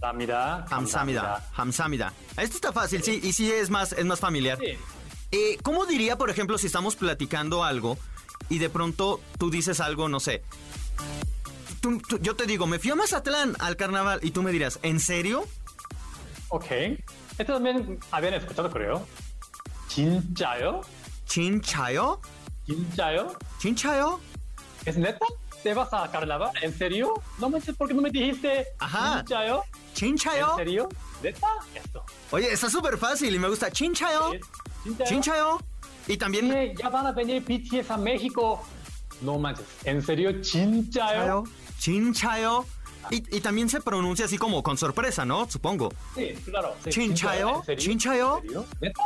감사합니다. 0.00 0.64
감사합니다. 0.70 1.42
감사합니다. 1.56 2.12
Esto 2.36 2.56
está 2.58 2.72
fácil, 2.72 3.02
sí, 3.02 3.20
y 3.22 3.32
sí 3.32 3.50
es 3.50 3.70
más, 3.70 3.92
es 3.92 4.04
más 4.04 4.20
familiar. 4.20 4.56
Sí. 4.58 4.78
Eh, 5.32 5.58
¿Cómo 5.64 5.84
diría, 5.84 6.16
por 6.16 6.30
ejemplo, 6.30 6.56
si 6.58 6.68
estamos 6.68 6.94
platicando 6.94 7.64
algo 7.64 7.98
y 8.48 8.58
de 8.60 8.70
pronto 8.70 9.20
tú 9.38 9.50
dices 9.50 9.80
algo, 9.80 10.08
no 10.08 10.20
sé? 10.20 10.42
Tú- 11.80 11.98
tú- 11.98 12.18
yo 12.20 12.36
te 12.36 12.46
digo, 12.46 12.66
me 12.68 12.78
fui 12.78 12.92
a 12.92 12.94
Mazatlán 12.94 13.56
al 13.58 13.76
carnaval 13.76 14.20
y 14.22 14.30
tú 14.30 14.42
me 14.44 14.52
dirás, 14.52 14.78
¿en 14.82 15.00
serio? 15.00 15.44
Ok. 16.48 16.66
Esto 17.39 17.53
también 17.53 17.97
habían 18.11 18.33
escuchado, 18.33 18.69
creo. 18.69 19.07
¿Chinchayo? 19.87 20.81
¿Chinchayo? 21.25 22.19
¿Chinchayo? 22.65 23.33
¿Chinchayo? 23.59 24.19
¿Es 24.85 24.97
neta? 24.97 25.25
¿Te 25.63 25.73
vas 25.73 25.93
a 25.93 26.11
carnaval? 26.11 26.51
¿En 26.61 26.77
serio? 26.77 27.13
No 27.37 27.49
manches, 27.49 27.75
¿por 27.77 27.87
qué 27.87 27.93
no 27.93 28.01
me 28.01 28.11
dijiste 28.11 28.67
Ajá. 28.79 29.19
chinchayo? 29.19 29.63
¿Chinchayo? 29.93 30.51
¿En 30.51 30.57
serio? 30.57 30.89
¿Neta? 31.23 31.47
Esto. 31.75 32.03
Oye, 32.31 32.51
está 32.51 32.69
súper 32.69 32.97
fácil 32.97 33.33
y 33.33 33.39
me 33.39 33.47
gusta. 33.47 33.71
¿Chinchayo? 33.71 34.33
¿Chinchayo? 34.83 35.09
¿Chinchayo? 35.09 35.59
Y 36.07 36.17
también... 36.17 36.75
Ya 36.75 36.89
van 36.89 37.07
a 37.07 37.13
venir 37.13 37.41
BTS 37.41 37.89
a 37.91 37.97
México. 37.97 38.61
No 39.21 39.39
manches, 39.39 39.65
¿en 39.85 40.01
serio? 40.01 40.41
¿Chinchayo? 40.41 41.45
¿Chinchayo? 41.77 42.65
Y, 43.10 43.36
y 43.36 43.40
también 43.40 43.68
se 43.68 43.80
pronuncia 43.80 44.24
así 44.26 44.38
como 44.38 44.62
con 44.62 44.76
sorpresa, 44.78 45.24
¿no? 45.24 45.48
Supongo. 45.48 45.92
Sí, 46.14 46.34
claro. 46.44 46.74
sí. 46.84 46.90
¿진짜요? 46.90 47.58
¿En 47.58 47.64
serio? 47.64 47.82
¿진짜요? 47.84 48.36
¿En 48.38 48.42
serio? 48.42 48.66
¿Neta? 48.80 49.02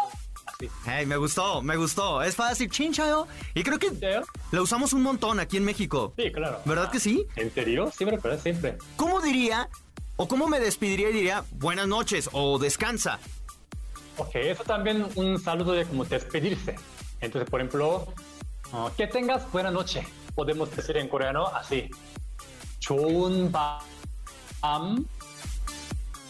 Así. 0.46 0.68
Hey, 0.86 1.04
me 1.06 1.16
gustó, 1.16 1.60
me 1.62 1.76
gustó. 1.76 2.22
Es 2.22 2.34
fácil, 2.36 2.70
¿chinchayo? 2.70 3.26
Y 3.54 3.62
creo 3.62 3.78
que 3.78 3.90
¿Cinchayo? 3.90 4.22
la 4.52 4.62
usamos 4.62 4.92
un 4.92 5.02
montón 5.02 5.40
aquí 5.40 5.56
en 5.56 5.64
México. 5.64 6.14
Sí, 6.16 6.30
claro. 6.32 6.60
¿Verdad 6.64 6.86
Ah, 6.88 6.90
que 6.90 7.00
sí? 7.00 7.26
¿En 7.36 7.52
serio? 7.52 7.90
Siempre, 7.94 8.18
pero 8.22 8.38
siempre. 8.38 8.78
¿Cómo 8.96 9.20
diría 9.20 9.68
o 10.16 10.26
cómo 10.26 10.46
me 10.48 10.58
despediría 10.58 11.10
y 11.10 11.12
diría 11.12 11.44
buenas 11.52 11.86
noches 11.86 12.30
o 12.32 12.58
descansa? 12.58 13.18
Ok, 14.16 14.34
eso 14.36 14.64
también 14.64 15.06
un 15.16 15.38
saludo 15.38 15.72
de 15.72 15.84
como 15.84 16.04
despedirse. 16.04 16.76
Entonces, 17.20 17.48
por 17.50 17.60
ejemplo, 17.60 18.12
uh, 18.72 18.88
que 18.96 19.06
tengas 19.06 19.50
buena 19.52 19.70
noche. 19.70 20.06
Podemos 20.34 20.74
decir 20.74 20.96
en 20.96 21.08
coreano 21.08 21.46
así. 21.48 21.90
좋은 22.80 23.50
밤, 23.52 23.80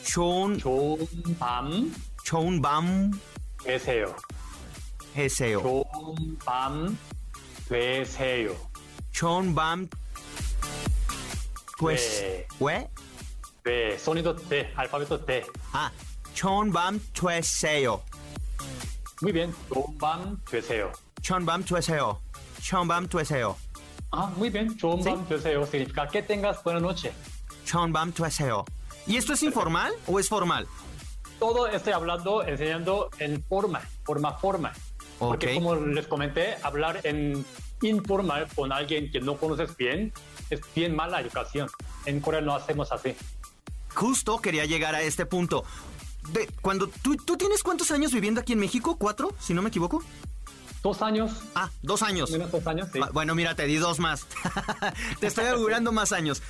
좋은, 0.04 0.58
좋은 0.58 0.98
밤 1.38 1.94
좋은 2.24 2.60
밤 2.63 3.12
되세요. 3.63 4.16
되세요. 5.13 5.62
좋은 5.62 6.40
밤 6.44 6.98
되세요. 7.70 8.56
좋은 9.12 9.54
밤 9.54 9.88
네. 11.80 12.48
¿Qué? 12.58 12.90
네, 13.66 13.94
sonido 13.94 14.36
D, 14.36 14.66
alfabeto 14.75 15.24
D. 15.25 15.44
Ah, 15.72 15.92
좋은 16.34 16.72
밤 16.74 17.00
되세요. 17.13 18.02
Muy 19.22 19.32
bien, 19.32 19.54
좋은 19.70 19.96
밤 20.00 20.42
되세요. 20.50 20.92
좋은 21.22 21.46
밤 21.46 21.63
되세요. 21.63 22.20
좋은 22.63 22.88
밤 22.88 23.08
되세요. 23.08 23.56
Ah, 24.12 24.34
muy 24.36 24.50
bien, 24.50 24.75
좋은. 24.75 25.04
밤 25.04 25.24
되세요 25.28 25.63
significa 25.66 26.08
que 26.08 26.25
tengas 26.25 26.63
buena 26.63 26.80
noche. 26.80 27.13
¿Y 29.08 29.18
esto 29.18 29.34
es 29.34 29.44
informal 29.44 29.94
o 30.08 30.20
es 30.20 30.30
formal? 30.30 30.68
Todo 31.39 31.68
estoy 31.68 31.94
hablando, 31.94 32.44
enseñando 32.44 33.10
en 33.20 33.44
forma, 33.44 33.82
forma, 34.03 34.34
forma. 34.34 34.74
Porque 35.18 35.56
como 35.56 35.75
les 35.75 36.08
comenté, 36.08 36.56
hablar 36.62 37.01
en 37.03 37.46
informal 37.82 38.48
con 38.56 38.72
alguien 38.72 39.12
que 39.12 39.20
no 39.20 39.38
conoces 39.38 39.75
bien 39.75 40.13
es 40.50 40.62
bien 40.75 40.96
mala 40.96 41.20
educación. 41.20 41.68
En 42.06 42.20
Corea 42.20 42.42
no 42.42 42.56
hacemos 42.56 42.92
así. 42.92 43.15
Justo 43.94 44.39
quería 44.39 44.65
llegar 44.65 44.96
a 44.96 45.01
este 45.01 45.25
punto. 45.25 45.63
De, 46.32 46.50
cuando 46.62 46.88
¿tú, 46.88 47.15
tú 47.18 47.38
tienes 47.38 47.63
cuántos 47.63 47.92
años 47.92 48.13
viviendo 48.13 48.39
aquí 48.39 48.53
en 48.53 48.60
México, 48.60 48.98
cuatro, 48.98 49.34
si 49.39 49.53
no 49.53 49.62
me 49.62 49.70
equivoco. 49.70 50.03
Dos 50.84 51.01
años. 51.01 51.32
Ah, 51.56 51.70
dos 51.82 52.03
años. 52.03 52.30
Menos 52.30 52.51
dos 52.51 52.68
años. 52.68 52.89
Bueno, 53.13 53.36
mira, 53.36 53.56
te 53.56 53.65
di 53.65 53.77
dos 53.77 54.00
más. 54.00 54.27
te 55.22 55.27
estoy 55.27 55.46
augurando 55.46 55.94
más 55.94 56.12
años. 56.12 56.42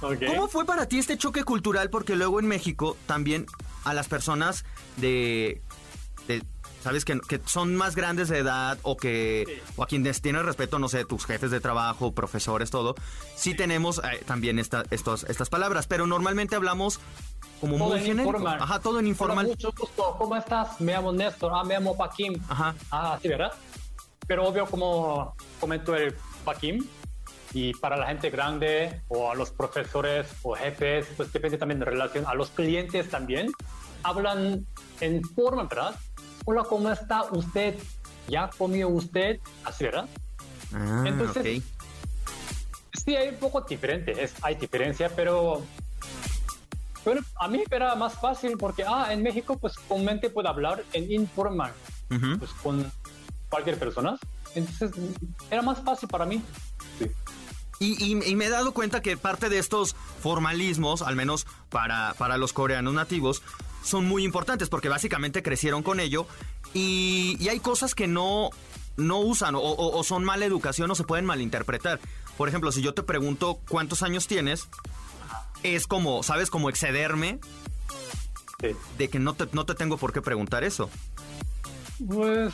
¿Cómo 0.00 0.48
fue 0.48 0.64
para 0.64 0.86
ti 0.86 0.98
este 0.98 1.16
choque 1.18 1.44
cultural? 1.44 1.90
Porque 1.90 2.14
luego 2.16 2.38
en 2.40 2.46
México 2.46 2.96
también 3.06 3.46
a 3.84 3.94
las 3.94 4.08
personas 4.08 4.64
de... 4.96 5.60
de- 6.26 6.42
¿Sabes? 6.82 7.04
Que, 7.04 7.18
que 7.20 7.40
son 7.44 7.74
más 7.74 7.96
grandes 7.96 8.28
de 8.28 8.38
edad 8.38 8.78
o 8.82 8.96
que... 8.96 9.44
Sí. 9.48 9.72
O 9.76 9.82
a 9.82 9.86
quienes 9.88 10.22
tienen 10.22 10.44
respeto, 10.46 10.78
no 10.78 10.88
sé, 10.88 11.04
tus 11.04 11.26
jefes 11.26 11.50
de 11.50 11.60
trabajo, 11.60 12.12
profesores, 12.12 12.70
todo. 12.70 12.94
Sí, 13.34 13.54
tenemos 13.54 13.98
eh, 13.98 14.22
también 14.24 14.60
esta, 14.60 14.84
estos, 14.92 15.24
estas 15.24 15.50
palabras, 15.50 15.88
pero 15.88 16.06
normalmente 16.06 16.54
hablamos 16.54 17.00
como 17.60 17.76
Todo 17.78 17.88
muy 17.88 17.98
genérico. 18.00 18.28
informal. 18.28 18.62
Ajá, 18.62 18.78
todo 18.78 19.00
en 19.00 19.06
Hola, 19.06 19.08
informal. 19.08 19.46
mucho 19.48 19.72
gusto. 19.76 20.14
¿Cómo 20.18 20.36
estás? 20.36 20.80
Me 20.80 20.92
llamo 20.92 21.12
Néstor. 21.12 21.50
Ah, 21.52 21.64
me 21.64 21.74
llamo 21.74 21.96
Paquim. 21.96 22.40
Ajá. 22.48 22.72
Ah, 22.92 23.18
sí, 23.20 23.26
¿verdad? 23.26 23.52
Pero 24.28 24.46
obvio, 24.46 24.64
como 24.66 25.34
comentó 25.58 25.96
el 25.96 26.14
Paquim, 26.44 26.86
y 27.52 27.74
para 27.74 27.96
la 27.96 28.06
gente 28.06 28.30
grande 28.30 29.02
o 29.08 29.30
a 29.30 29.34
los 29.34 29.50
profesores 29.50 30.26
o 30.42 30.54
jefes, 30.54 31.06
pues 31.16 31.32
depende 31.32 31.58
también 31.58 31.78
de 31.78 31.86
relación. 31.86 32.24
A 32.26 32.34
los 32.34 32.50
clientes 32.50 33.08
también 33.08 33.50
hablan 34.02 34.66
en 35.00 35.22
forma, 35.22 35.64
¿verdad? 35.64 35.94
Hola, 36.44 36.64
¿cómo 36.64 36.90
está 36.90 37.24
usted? 37.24 37.76
¿Ya 38.28 38.50
comió 38.56 38.88
usted? 38.88 39.38
Así, 39.64 39.84
¿verdad? 39.84 40.06
Ah, 40.72 41.04
Entonces-. 41.06 41.62
Sí, 43.04 43.16
hay 43.16 43.28
un 43.28 43.36
poco 43.36 43.62
diferente, 43.62 44.22
es, 44.22 44.34
hay 44.42 44.56
diferencia, 44.56 45.10
pero 45.14 45.62
bueno, 47.04 47.22
a 47.36 47.48
mí 47.48 47.62
era 47.70 47.94
más 47.94 48.14
fácil 48.14 48.58
porque, 48.58 48.84
ah, 48.86 49.12
en 49.12 49.22
México, 49.22 49.56
pues 49.56 49.76
comúnmente 49.88 50.28
puedo 50.28 50.48
hablar 50.48 50.84
en 50.92 51.10
informal, 51.10 51.72
pues 52.38 52.50
con 52.62 52.90
cualquier 53.48 53.78
persona. 53.78 54.18
Entonces, 54.54 54.90
era 55.50 55.62
más 55.62 55.80
fácil 55.82 56.08
para 56.08 56.26
mí. 56.26 56.42
Y, 57.80 58.02
y- 58.04 58.28
y 58.30 58.34
me 58.36 58.46
he 58.46 58.50
dado 58.50 58.72
cuenta 58.72 59.02
que 59.02 59.16
parte 59.16 59.48
de 59.48 59.58
estos 59.58 59.94
formalismos, 60.22 61.02
al 61.02 61.14
menos 61.16 61.46
para, 61.70 62.14
para 62.14 62.36
los 62.38 62.52
coreanos 62.52 62.92
nativos, 62.94 63.42
son 63.84 64.04
muy 64.06 64.24
importantes 64.24 64.68
porque 64.68 64.88
básicamente 64.88 65.42
crecieron 65.42 65.82
con 65.82 66.00
ello 66.00 66.26
y, 66.74 67.36
y 67.40 67.48
hay 67.48 67.60
cosas 67.60 67.94
que 67.94 68.06
no, 68.08 68.50
no 68.96 69.18
usan 69.20 69.54
o, 69.54 69.60
o- 69.60 69.96
o 69.98 70.04
son 70.04 70.24
mala 70.24 70.44
educación 70.44 70.90
o 70.90 70.94
se 70.96 71.04
pueden 71.04 71.24
malinterpretar. 71.24 72.00
por 72.36 72.48
ejemplo, 72.48 72.72
si 72.72 72.82
yo 72.82 72.94
te 72.94 73.02
pregunto 73.04 73.60
cuántos 73.68 74.02
años 74.02 74.26
tienes, 74.26 74.68
es 75.62 75.86
como, 75.86 76.22
¿sabes? 76.22 76.50
Como 76.50 76.68
excederme 76.70 77.38
Sí. 78.60 78.68
de 78.98 79.08
que 79.08 79.20
no 79.20 79.34
te, 79.34 79.46
no 79.52 79.64
te 79.66 79.74
tengo 79.76 79.96
por 79.98 80.12
qué 80.12 80.20
preguntar 80.20 80.64
eso. 80.64 80.90
Pues 82.04 82.52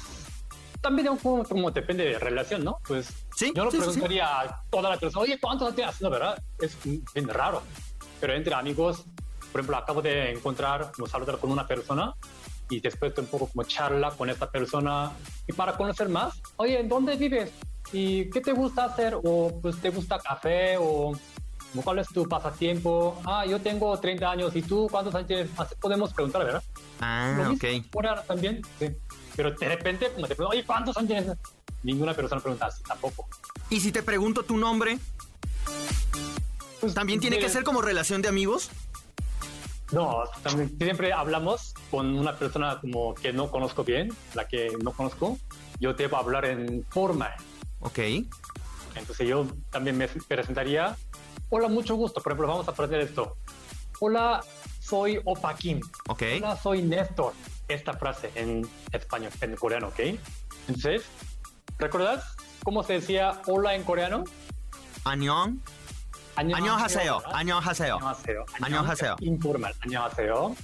también 0.85 1.17
poco 1.17 1.45
como 1.49 1.71
depende 1.71 2.05
de 2.05 2.19
relación, 2.19 2.63
¿no? 2.63 2.79
Pues 2.87 3.09
Sí, 3.35 3.53
yo 3.57 3.65
lo 3.65 3.71
sí, 3.71 3.79
sí, 3.79 3.83
sí. 3.85 3.91
preguntaría 3.91 4.41
a 4.43 4.63
toda 4.71 4.91
la 4.91 4.99
persona, 4.99 5.23
oye, 5.23 5.39
¿cuántos 5.41 5.75
tienes? 5.75 5.99
No, 6.03 6.11
¿verdad? 6.11 6.41
Es 6.61 6.77
bien 6.85 7.27
raro. 7.29 7.63
Pero 8.21 8.35
entre 8.35 8.55
amigos, 8.55 9.05
por 9.51 9.61
ejemplo, 9.63 9.79
acabo 9.79 10.03
de 10.03 10.31
encontrar, 10.33 10.93
como 10.95 11.07
saludar 11.07 11.39
con 11.39 11.51
una 11.51 11.67
persona 11.67 12.13
y 12.69 12.81
después 12.81 13.15
de 13.15 13.23
un 13.23 13.29
poco 13.29 13.47
como 13.49 13.65
charla 13.65 14.11
con 14.11 14.29
esta 14.29 14.51
persona 14.51 15.11
y 15.47 15.53
para 15.55 15.75
conocer 15.75 16.09
más, 16.11 16.35
oye, 16.57 16.79
¿en 16.81 16.89
dónde 16.89 17.17
vives? 17.17 17.51
¿Y 17.93 18.29
qué 18.31 18.41
te 18.43 18.53
gusta 18.53 18.85
hacer? 18.85 19.17
O 19.25 19.59
pues 19.63 19.81
te 19.81 19.89
gusta 19.89 20.19
café 20.19 20.77
o 20.79 21.13
como, 21.71 21.83
cuál 21.83 21.99
es 22.01 22.09
tu 22.09 22.29
pasatiempo? 22.29 23.21
Ah, 23.25 23.47
yo 23.47 23.59
tengo 23.61 23.99
30 23.99 24.31
años 24.31 24.55
y 24.55 24.61
tú 24.63 24.87
cuántos 24.91 25.15
años 25.15 25.29
tienes? 25.29 25.49
Así 25.59 25.75
podemos 25.81 26.13
preguntar, 26.13 26.45
¿verdad? 26.45 26.63
Lo 27.01 27.07
Ah, 27.07 27.35
mismo, 27.49 27.55
ok. 27.55 27.87
por 27.91 28.07
ahora 28.07 28.23
también, 28.23 28.61
sí. 28.79 28.89
Pero 29.37 29.51
de 29.53 29.69
repente, 29.69 30.11
como 30.13 30.27
te 30.27 30.35
pregunto, 30.35 30.57
oye, 30.57 30.65
¿cuántos 30.65 30.97
años 30.97 31.09
tienes? 31.09 31.39
Ninguna 31.83 32.15
persona 32.15 32.41
pregunta 32.41 32.67
así, 32.67 32.83
tampoco. 32.83 33.29
Y 33.71 33.81
si 33.81 33.93
te 33.93 34.03
pregunto 34.03 34.45
tu 34.45 34.57
nombre, 34.57 34.99
Pues, 36.81 36.95
¿también 36.95 37.21
tiene 37.21 37.37
que 37.37 37.43
mire, 37.43 37.53
ser 37.53 37.65
como 37.65 37.83
relación 37.83 38.23
de 38.23 38.29
amigos? 38.29 38.71
No, 39.93 40.25
también 40.43 40.77
siempre 40.79 41.13
hablamos 41.13 41.75
con 41.91 42.19
una 42.19 42.37
persona 42.37 42.81
como 42.81 43.15
que 43.15 43.33
no 43.33 43.51
conozco 43.51 43.85
bien, 43.85 44.13
la 44.35 44.49
que 44.49 44.71
no 44.83 44.93
conozco. 44.93 45.39
Yo 45.79 45.95
debo 45.95 46.17
hablar 46.17 46.45
en 46.47 46.85
forma. 46.91 47.31
Ok. 47.81 47.99
Entonces 48.95 49.29
yo 49.29 49.47
también 49.71 49.97
me 49.99 50.09
presentaría. 50.09 50.97
Hola, 51.51 51.69
mucho 51.69 51.97
gusto. 51.97 52.21
Por 52.23 52.33
ejemplo, 52.33 52.49
vamos 52.49 52.67
a 52.69 52.71
aprender 52.71 53.01
esto. 53.01 53.37
Hola, 54.01 54.43
soy 54.81 55.21
Opa 55.25 55.55
Kim. 55.57 55.81
Ok. 56.09 56.23
Hola, 56.39 56.57
soy 56.57 56.83
Néstor. 56.83 57.33
Esta 57.69 57.95
frase 57.95 58.31
en 58.35 58.67
español, 58.93 59.33
en 59.41 59.57
coreano, 59.57 59.89
¿ok? 59.89 60.01
Entonces, 60.69 61.03
¿recuerdas 61.79 62.37
cómo 62.63 62.83
se 62.83 62.95
decía 62.95 63.41
hola 63.47 63.75
en 63.75 63.83
coreano? 63.85 64.25
Añón. 65.05 65.63
안녕하세요. 66.37 67.21
안녕하세요. 67.33 67.97
안녕하세요. 67.97 68.47
안녕하세요. 68.61 69.17
informal. 69.23 69.73
안녕하세요. 69.81 70.57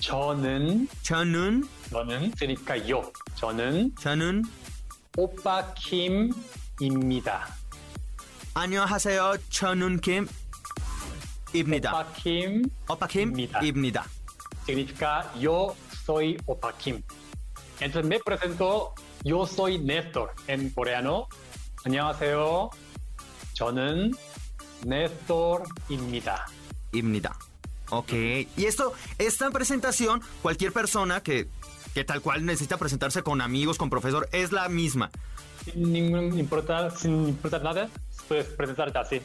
저는 0.00 0.88
저는 1.02 1.68
저는 1.90 2.32
significa 2.36 2.76
yo. 2.90 3.12
저는 3.36 3.94
저는 4.00 4.42
오빠 5.18 5.74
김입니다. 5.74 7.46
안녕하세요. 8.54 9.36
저는 9.50 10.00
김입니다. 10.00 11.90
오빠 11.90 12.06
김 12.14 12.62
오빠 12.88 13.06
입니다. 13.14 13.60
김입니다. 13.60 14.06
significa 14.64 15.30
yo 15.40 15.76
soy 16.05 16.37
Opa 16.45 16.73
Kim. 16.73 17.01
Entonces 17.79 18.09
me 18.09 18.19
presento, 18.19 18.93
yo 19.23 19.45
soy 19.45 19.79
Néstor 19.79 20.31
en 20.47 20.69
coreano. 20.69 21.27
안녕하세요. 21.83 22.69
저는 23.53 24.13
Néstor입니다. 24.85 26.47
입니다. 26.93 27.37
Ok. 27.89 28.13
Y 28.57 28.65
esto, 28.65 28.93
esta 29.17 29.51
presentación, 29.51 30.21
cualquier 30.41 30.71
persona 30.71 31.21
que, 31.21 31.47
que 31.93 32.03
tal 32.03 32.21
cual 32.21 32.45
necesita 32.45 32.77
presentarse 32.77 33.21
con 33.23 33.41
amigos, 33.41 33.77
con 33.77 33.89
profesor, 33.89 34.27
es 34.31 34.51
la 34.51 34.69
misma. 34.69 35.11
Sin 35.63 35.91
ningún 35.91 36.37
importar, 36.37 36.95
sin 36.95 37.27
importar 37.27 37.63
nada, 37.63 37.89
puedes 38.27 38.45
presentarte 38.47 38.97
así. 38.99 39.21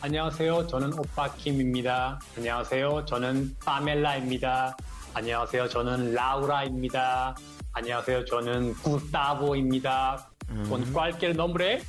안녕하세요. 0.00 0.66
저는 0.66 0.92
오빠 0.94 1.32
김입니다. 1.34 2.18
안녕하세요. 2.36 3.04
저는 3.06 3.56
파멜라입니다. 3.64 4.76
안녕하세요. 5.14 5.68
저는 5.68 6.14
라우라입니다. 6.14 7.34
안녕하세요. 7.72 8.24
저는 8.24 8.74
구스타보입니다. 8.74 10.28
Con 10.68 10.84
cualquier 10.92 11.34
nombre, 11.34 11.82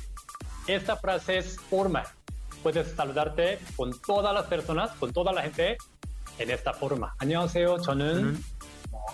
esta 0.66 0.96
frase 0.96 1.38
es 1.38 1.58
formal. 1.68 2.04
Puedes 2.62 2.94
saludarte 2.96 3.58
con 3.76 3.92
todas 4.06 4.32
las 4.32 4.46
personas, 4.46 4.90
con 4.98 5.12
toda 5.12 5.32
la 5.32 5.42
gente 5.42 5.76
en 6.38 6.50
esta 6.50 6.72
forma. 6.72 7.12
안녕하세요. 7.18 7.82
저는 7.82 8.42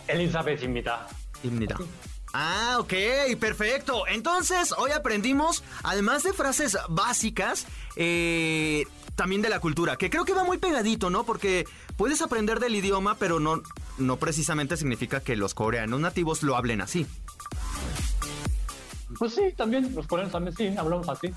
엘리자베트입니다. 0.08 1.08
입니다. 1.42 1.76
Ah, 2.32 2.76
ok, 2.78 2.94
perfecto. 3.40 4.06
Entonces, 4.06 4.72
hoy 4.78 4.92
aprendimos, 4.92 5.64
además 5.82 6.22
de 6.22 6.32
frases 6.32 6.78
básicas, 6.88 7.66
eh, 7.96 8.84
también 9.16 9.42
de 9.42 9.48
la 9.48 9.58
cultura, 9.58 9.96
que 9.96 10.10
creo 10.10 10.24
que 10.24 10.32
va 10.32 10.44
muy 10.44 10.58
pegadito, 10.58 11.10
¿no? 11.10 11.24
Porque 11.24 11.66
puedes 11.96 12.22
aprender 12.22 12.60
del 12.60 12.76
idioma, 12.76 13.16
pero 13.16 13.40
no, 13.40 13.62
no 13.97 14.17
precisamente 14.17 14.77
significa 14.77 15.19
que 15.21 15.35
los 15.35 15.53
coreanos 15.53 15.99
nativos 15.99 16.43
lo 16.43 16.55
hablen 16.55 16.81
así. 16.81 17.05
Pues 19.17 19.35
sí, 19.35 19.53
también, 19.55 19.93
los 19.95 20.07
coreanos 20.07 20.33
también 20.33 20.55
sí, 20.55 20.67
hablamos 20.77 21.07
así. 21.09 21.31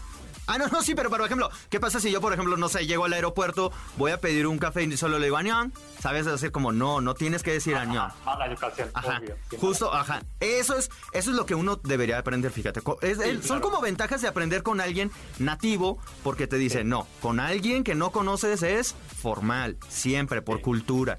Ah, 0.50 0.56
no, 0.56 0.66
no, 0.68 0.80
sí, 0.82 0.94
pero 0.94 1.10
por 1.10 1.20
ejemplo, 1.20 1.50
¿qué 1.68 1.78
pasa 1.78 2.00
si 2.00 2.10
yo, 2.10 2.22
por 2.22 2.32
ejemplo, 2.32 2.56
no 2.56 2.70
sé, 2.70 2.86
llego 2.86 3.04
al 3.04 3.12
aeropuerto, 3.12 3.70
voy 3.98 4.12
a 4.12 4.18
pedir 4.20 4.46
un 4.46 4.56
café 4.56 4.82
y 4.82 4.96
solo 4.96 5.18
le 5.18 5.26
digo 5.26 5.36
añón? 5.36 5.74
¿Sabes? 6.00 6.24
Decir 6.24 6.50
como, 6.52 6.72
no, 6.72 7.02
no 7.02 7.12
tienes 7.12 7.42
que 7.42 7.52
decir 7.52 7.76
añón. 7.76 8.10
Mala 8.24 8.46
educación, 8.46 8.88
Ajá, 8.94 9.18
obvio. 9.22 9.36
justo, 9.60 9.92
ajá. 9.92 10.22
Eso 10.40 10.74
es, 10.74 10.90
eso 11.12 11.30
es 11.30 11.36
lo 11.36 11.44
que 11.44 11.54
uno 11.54 11.76
debería 11.76 12.18
aprender, 12.18 12.50
fíjate. 12.50 12.80
El- 13.02 13.42
Son 13.42 13.60
como 13.60 13.82
ventajas 13.82 14.22
de 14.22 14.28
aprender 14.28 14.62
con 14.62 14.80
alguien 14.80 15.10
nativo, 15.38 15.98
porque 16.24 16.46
te 16.46 16.56
dice, 16.56 16.82
no, 16.82 17.06
con 17.20 17.40
alguien 17.40 17.84
que 17.84 17.94
no 17.94 18.10
conoces 18.10 18.62
es 18.62 18.94
formal, 19.20 19.76
siempre, 19.90 20.40
por 20.40 20.56
Sí. 20.56 20.62
cultura. 20.62 21.18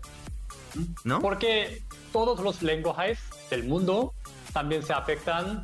¿No? 1.04 1.22
Porque 1.22 1.82
todos 2.12 2.40
los 2.42 2.62
lenguajes 2.62 3.20
del 3.50 3.64
mundo 3.66 4.14
también 4.54 4.84
se 4.84 4.94
afectan 4.94 5.64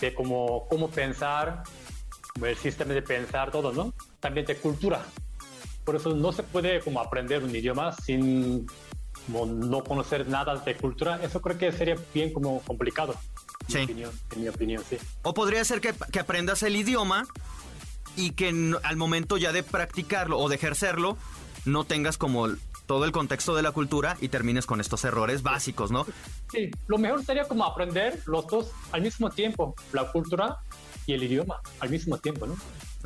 de 0.00 0.14
cómo, 0.14 0.66
cómo 0.68 0.90
pensar, 0.90 1.62
como 2.32 2.46
el 2.46 2.56
sistema 2.56 2.92
de 2.94 3.02
pensar, 3.02 3.50
todo, 3.50 3.72
¿no? 3.72 3.92
También 4.20 4.46
de 4.46 4.56
cultura. 4.56 5.02
Por 5.84 5.96
eso 5.96 6.14
no 6.14 6.32
se 6.32 6.42
puede 6.42 6.80
como 6.80 7.00
aprender 7.00 7.42
un 7.44 7.54
idioma 7.54 7.92
sin 7.92 8.66
como 9.26 9.46
no 9.46 9.82
conocer 9.84 10.28
nada 10.28 10.56
de 10.56 10.76
cultura. 10.76 11.20
Eso 11.22 11.40
creo 11.40 11.56
que 11.56 11.72
sería 11.72 11.96
bien 12.12 12.32
como 12.32 12.60
complicado. 12.62 13.14
Sí. 13.68 13.78
mi 13.78 13.84
opinión, 13.84 14.12
en 14.32 14.42
mi 14.42 14.48
opinión, 14.48 14.84
sí. 14.88 14.98
O 15.22 15.32
podría 15.32 15.64
ser 15.64 15.80
que, 15.80 15.94
que 16.12 16.20
aprendas 16.20 16.62
el 16.62 16.76
idioma 16.76 17.26
y 18.16 18.32
que 18.32 18.52
no- 18.52 18.78
al 18.82 18.96
momento 18.96 19.36
ya 19.38 19.52
de 19.52 19.62
practicarlo 19.62 20.38
o 20.38 20.48
de 20.50 20.56
ejercerlo, 20.56 21.16
no 21.64 21.84
tengas 21.84 22.18
como 22.18 22.48
todo 22.86 23.04
el 23.04 23.12
contexto 23.12 23.54
de 23.54 23.62
la 23.62 23.72
cultura 23.72 24.16
y 24.20 24.28
termines 24.28 24.66
con 24.66 24.80
estos 24.80 25.04
errores 25.04 25.42
básicos, 25.42 25.90
¿no? 25.90 26.06
Sí, 26.50 26.70
lo 26.86 26.98
mejor 26.98 27.24
sería 27.24 27.46
como 27.48 27.64
aprender 27.64 28.20
los 28.26 28.46
dos 28.46 28.70
al 28.92 29.02
mismo 29.02 29.30
tiempo, 29.30 29.74
la 29.92 30.10
cultura 30.10 30.58
y 31.06 31.12
el 31.12 31.22
idioma 31.22 31.60
al 31.80 31.90
mismo 31.90 32.18
tiempo, 32.18 32.46
¿no? 32.46 32.56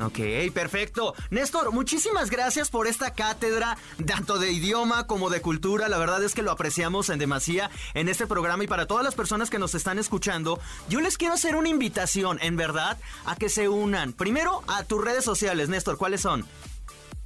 Ok, 0.01 0.19
perfecto. 0.53 1.13
Néstor, 1.29 1.73
muchísimas 1.73 2.29
gracias 2.29 2.69
por 2.69 2.87
esta 2.87 3.13
cátedra, 3.13 3.77
tanto 4.07 4.39
de 4.39 4.49
idioma 4.51 5.07
como 5.07 5.29
de 5.29 5.41
cultura. 5.41 5.89
La 5.89 5.97
verdad 5.97 6.23
es 6.23 6.33
que 6.33 6.41
lo 6.41 6.51
apreciamos 6.51 7.09
en 7.09 7.19
demasía 7.19 7.69
en 7.93 8.07
este 8.07 8.25
programa 8.25 8.63
y 8.63 8.67
para 8.67 8.85
todas 8.85 9.03
las 9.03 9.15
personas 9.15 9.49
que 9.49 9.59
nos 9.59 9.75
están 9.75 9.99
escuchando, 9.99 10.59
yo 10.87 11.01
les 11.01 11.17
quiero 11.17 11.33
hacer 11.33 11.57
una 11.57 11.67
invitación, 11.67 12.39
en 12.41 12.55
verdad, 12.55 12.97
a 13.25 13.35
que 13.35 13.49
se 13.49 13.67
unan. 13.67 14.13
Primero, 14.13 14.63
a 14.67 14.83
tus 14.85 15.03
redes 15.03 15.25
sociales, 15.25 15.67
Néstor, 15.67 15.97
¿cuáles 15.97 16.21
son? 16.21 16.45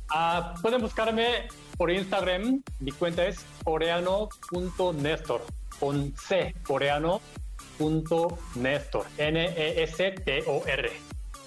Ah, 0.09 0.55
pueden 0.61 0.81
buscarme 0.81 1.47
por 1.77 1.91
Instagram. 1.91 2.61
Mi 2.79 2.91
cuenta 2.91 3.25
es 3.25 3.37
coreano.nestor 3.63 5.45
con 5.79 6.13
C, 6.17 6.53
coreano.nestor. 6.63 9.05
N-E-S-T-O-R. 9.17 10.91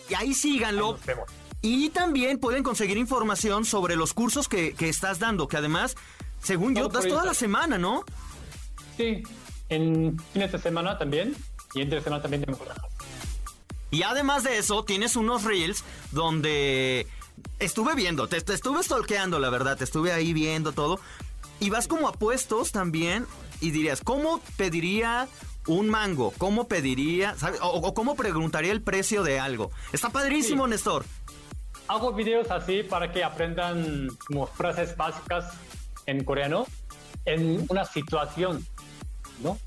Y 0.09 0.15
ahí 0.15 0.27
Ahí 0.27 0.35
síganlo. 0.35 0.93
Nos 0.93 1.07
vemos. 1.07 1.29
Y 1.63 1.89
también 1.91 2.39
pueden 2.39 2.63
conseguir 2.63 2.97
información 2.97 3.65
sobre 3.65 3.97
los 3.97 4.15
cursos 4.15 4.47
que, 4.49 4.73
que 4.75 4.89
estás 4.89 5.19
dando, 5.19 5.49
que 5.49 5.57
además, 5.57 5.97
según 6.41 6.77
yo, 6.77 6.89
Todo 6.89 7.01
das 7.01 7.09
toda 7.09 7.25
la 7.25 7.35
semana, 7.35 7.77
¿no? 7.79 8.05
Sí, 8.97 9.25
en 9.69 10.17
fines 10.33 10.53
de 10.53 10.59
semana 10.59 10.97
también. 10.99 11.35
Y 11.75 11.83
entre 11.83 12.01
semana 12.01 12.23
también 12.23 12.45
clases. 12.45 12.85
Y 13.91 14.03
además 14.03 14.45
de 14.45 14.59
eso, 14.59 14.85
tienes 14.85 15.17
unos 15.17 15.45
reels 15.45 15.85
donde 16.13 17.07
estuve 17.59 17.95
viendo, 17.95 18.29
te, 18.29 18.41
te 18.41 18.55
estuve 18.55 18.83
stalkeando, 18.83 19.39
la 19.39 19.51
verdad, 19.51 19.77
te 19.77 19.85
estuve 19.85 20.13
ahí 20.13 20.33
viendo 20.33 20.73
todo. 20.73 21.01
Y 21.59 21.71
vas 21.71 21.89
como 21.89 22.09
a 22.09 22.13
puestos 22.13 22.73
también 22.73 23.27
y 23.61 23.71
dirías, 23.71 24.03
¿cómo 24.03 24.41
pediría 24.57 25.29
un 25.67 25.89
mango? 25.89 26.33
¿Cómo 26.37 26.69
pediría. 26.69 27.35
O, 27.63 27.69
o 27.69 27.95
cómo 27.95 28.15
preguntaría 28.15 28.73
el 28.73 28.83
precio 28.83 29.23
de 29.23 29.41
algo? 29.41 29.71
Está 29.93 30.11
padrísimo, 30.11 30.65
Sí. 30.65 30.71
Néstor. 30.71 31.05
Hago 31.89 32.13
videos 32.13 32.51
así 32.51 32.83
para 32.83 33.13
que 33.13 33.23
aprendan 33.25 34.09
como 34.27 34.47
frases 34.47 34.97
básicas 34.97 35.55
en 36.07 36.25
coreano 36.25 36.67
en 37.25 37.65
una 37.69 37.85
situación, 37.85 38.65
¿no? 39.43 39.59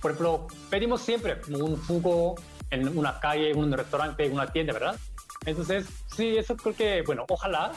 Por 0.00 0.12
ejemplo, 0.12 0.46
pedimos 0.68 1.02
siempre 1.02 1.40
como 1.40 1.58
un 1.64 1.76
jugo 1.84 2.34
en 2.70 2.96
una 2.96 3.18
calle, 3.20 3.50
en 3.50 3.58
un 3.58 3.72
restaurante, 3.72 4.24
en 4.26 4.32
una 4.32 4.46
tienda, 4.46 4.72
¿verdad? 4.72 4.96
Entonces, 5.46 5.86
Sí, 6.16 6.36
eso 6.36 6.56
creo 6.56 6.74
que, 6.74 7.02
bueno, 7.02 7.24
ojalá 7.28 7.72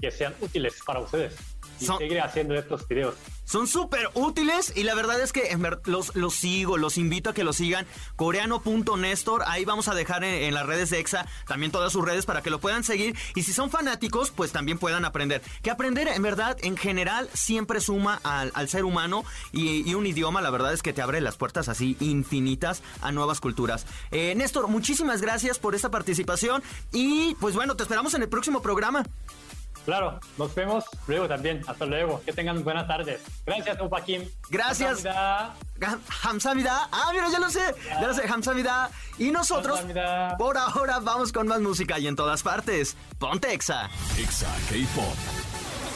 que 0.00 0.10
sean 0.10 0.34
útiles 0.40 0.80
para 0.84 1.00
ustedes 1.00 1.34
y 1.80 1.86
Son- 1.86 1.98
seguir 1.98 2.20
haciendo 2.20 2.54
estos 2.54 2.86
videos. 2.88 3.14
Son 3.46 3.66
súper 3.66 4.10
útiles 4.14 4.72
y 4.76 4.82
la 4.82 4.94
verdad 4.94 5.20
es 5.20 5.32
que 5.32 5.56
los, 5.84 6.14
los 6.14 6.34
sigo, 6.34 6.76
los 6.76 6.98
invito 6.98 7.30
a 7.30 7.34
que 7.34 7.44
los 7.44 7.56
sigan. 7.56 7.86
Coreano.nestor, 8.16 9.44
ahí 9.46 9.64
vamos 9.64 9.88
a 9.88 9.94
dejar 9.94 10.24
en, 10.24 10.44
en 10.44 10.52
las 10.52 10.66
redes 10.66 10.90
de 10.90 10.98
EXA 10.98 11.26
también 11.46 11.72
todas 11.72 11.92
sus 11.92 12.04
redes 12.04 12.26
para 12.26 12.42
que 12.42 12.50
lo 12.50 12.60
puedan 12.60 12.84
seguir. 12.84 13.16
Y 13.34 13.44
si 13.44 13.52
son 13.52 13.70
fanáticos, 13.70 14.30
pues 14.30 14.52
también 14.52 14.78
puedan 14.78 15.04
aprender. 15.04 15.42
Que 15.62 15.70
aprender 15.70 16.08
en 16.08 16.22
verdad, 16.22 16.58
en 16.62 16.76
general, 16.76 17.30
siempre 17.32 17.80
suma 17.80 18.20
al, 18.24 18.50
al 18.54 18.68
ser 18.68 18.84
humano 18.84 19.24
y, 19.52 19.88
y 19.88 19.94
un 19.94 20.06
idioma, 20.06 20.42
la 20.42 20.50
verdad 20.50 20.72
es 20.72 20.82
que 20.82 20.92
te 20.92 21.00
abre 21.00 21.20
las 21.20 21.36
puertas 21.36 21.68
así 21.68 21.96
infinitas 22.00 22.82
a 23.00 23.12
nuevas 23.12 23.40
culturas. 23.40 23.86
Eh, 24.10 24.34
Néstor, 24.34 24.68
muchísimas 24.68 25.20
gracias 25.20 25.58
por 25.58 25.74
esta 25.74 25.90
participación 25.90 26.62
y 26.92 27.34
pues 27.36 27.54
bueno, 27.54 27.76
te 27.76 27.84
esperamos 27.84 28.14
en 28.14 28.22
el 28.22 28.28
próximo 28.28 28.60
programa. 28.60 29.04
Claro, 29.86 30.18
nos 30.36 30.52
vemos 30.54 30.84
luego 31.06 31.28
también. 31.28 31.62
Hasta 31.66 31.86
luego. 31.86 32.20
Que 32.26 32.32
tengan 32.32 32.62
buenas 32.64 32.88
tardes. 32.88 33.20
Gracias, 33.46 33.80
Upakim. 33.80 34.28
Gracias. 34.50 35.06
Hamza 35.06 36.00
Hamsamida. 36.24 36.88
Ah, 36.90 37.10
mira, 37.12 37.28
ya 37.30 37.38
lo 37.38 37.48
sé. 37.48 37.74
Ya, 37.86 38.00
lo 38.02 38.12
sé, 38.12 38.22
Hamza 38.22 38.34
Hamsamida. 38.34 38.90
Y 39.16 39.30
nosotros, 39.30 39.80
por 40.38 40.58
ahora, 40.58 40.98
vamos 40.98 41.32
con 41.32 41.46
más 41.46 41.60
música 41.60 41.98
y 42.00 42.08
en 42.08 42.16
todas 42.16 42.42
partes. 42.42 42.96
Ponte 43.18 43.52
Exa. 43.54 43.88
Exa 44.18 44.52
K-Pop. 44.68 45.45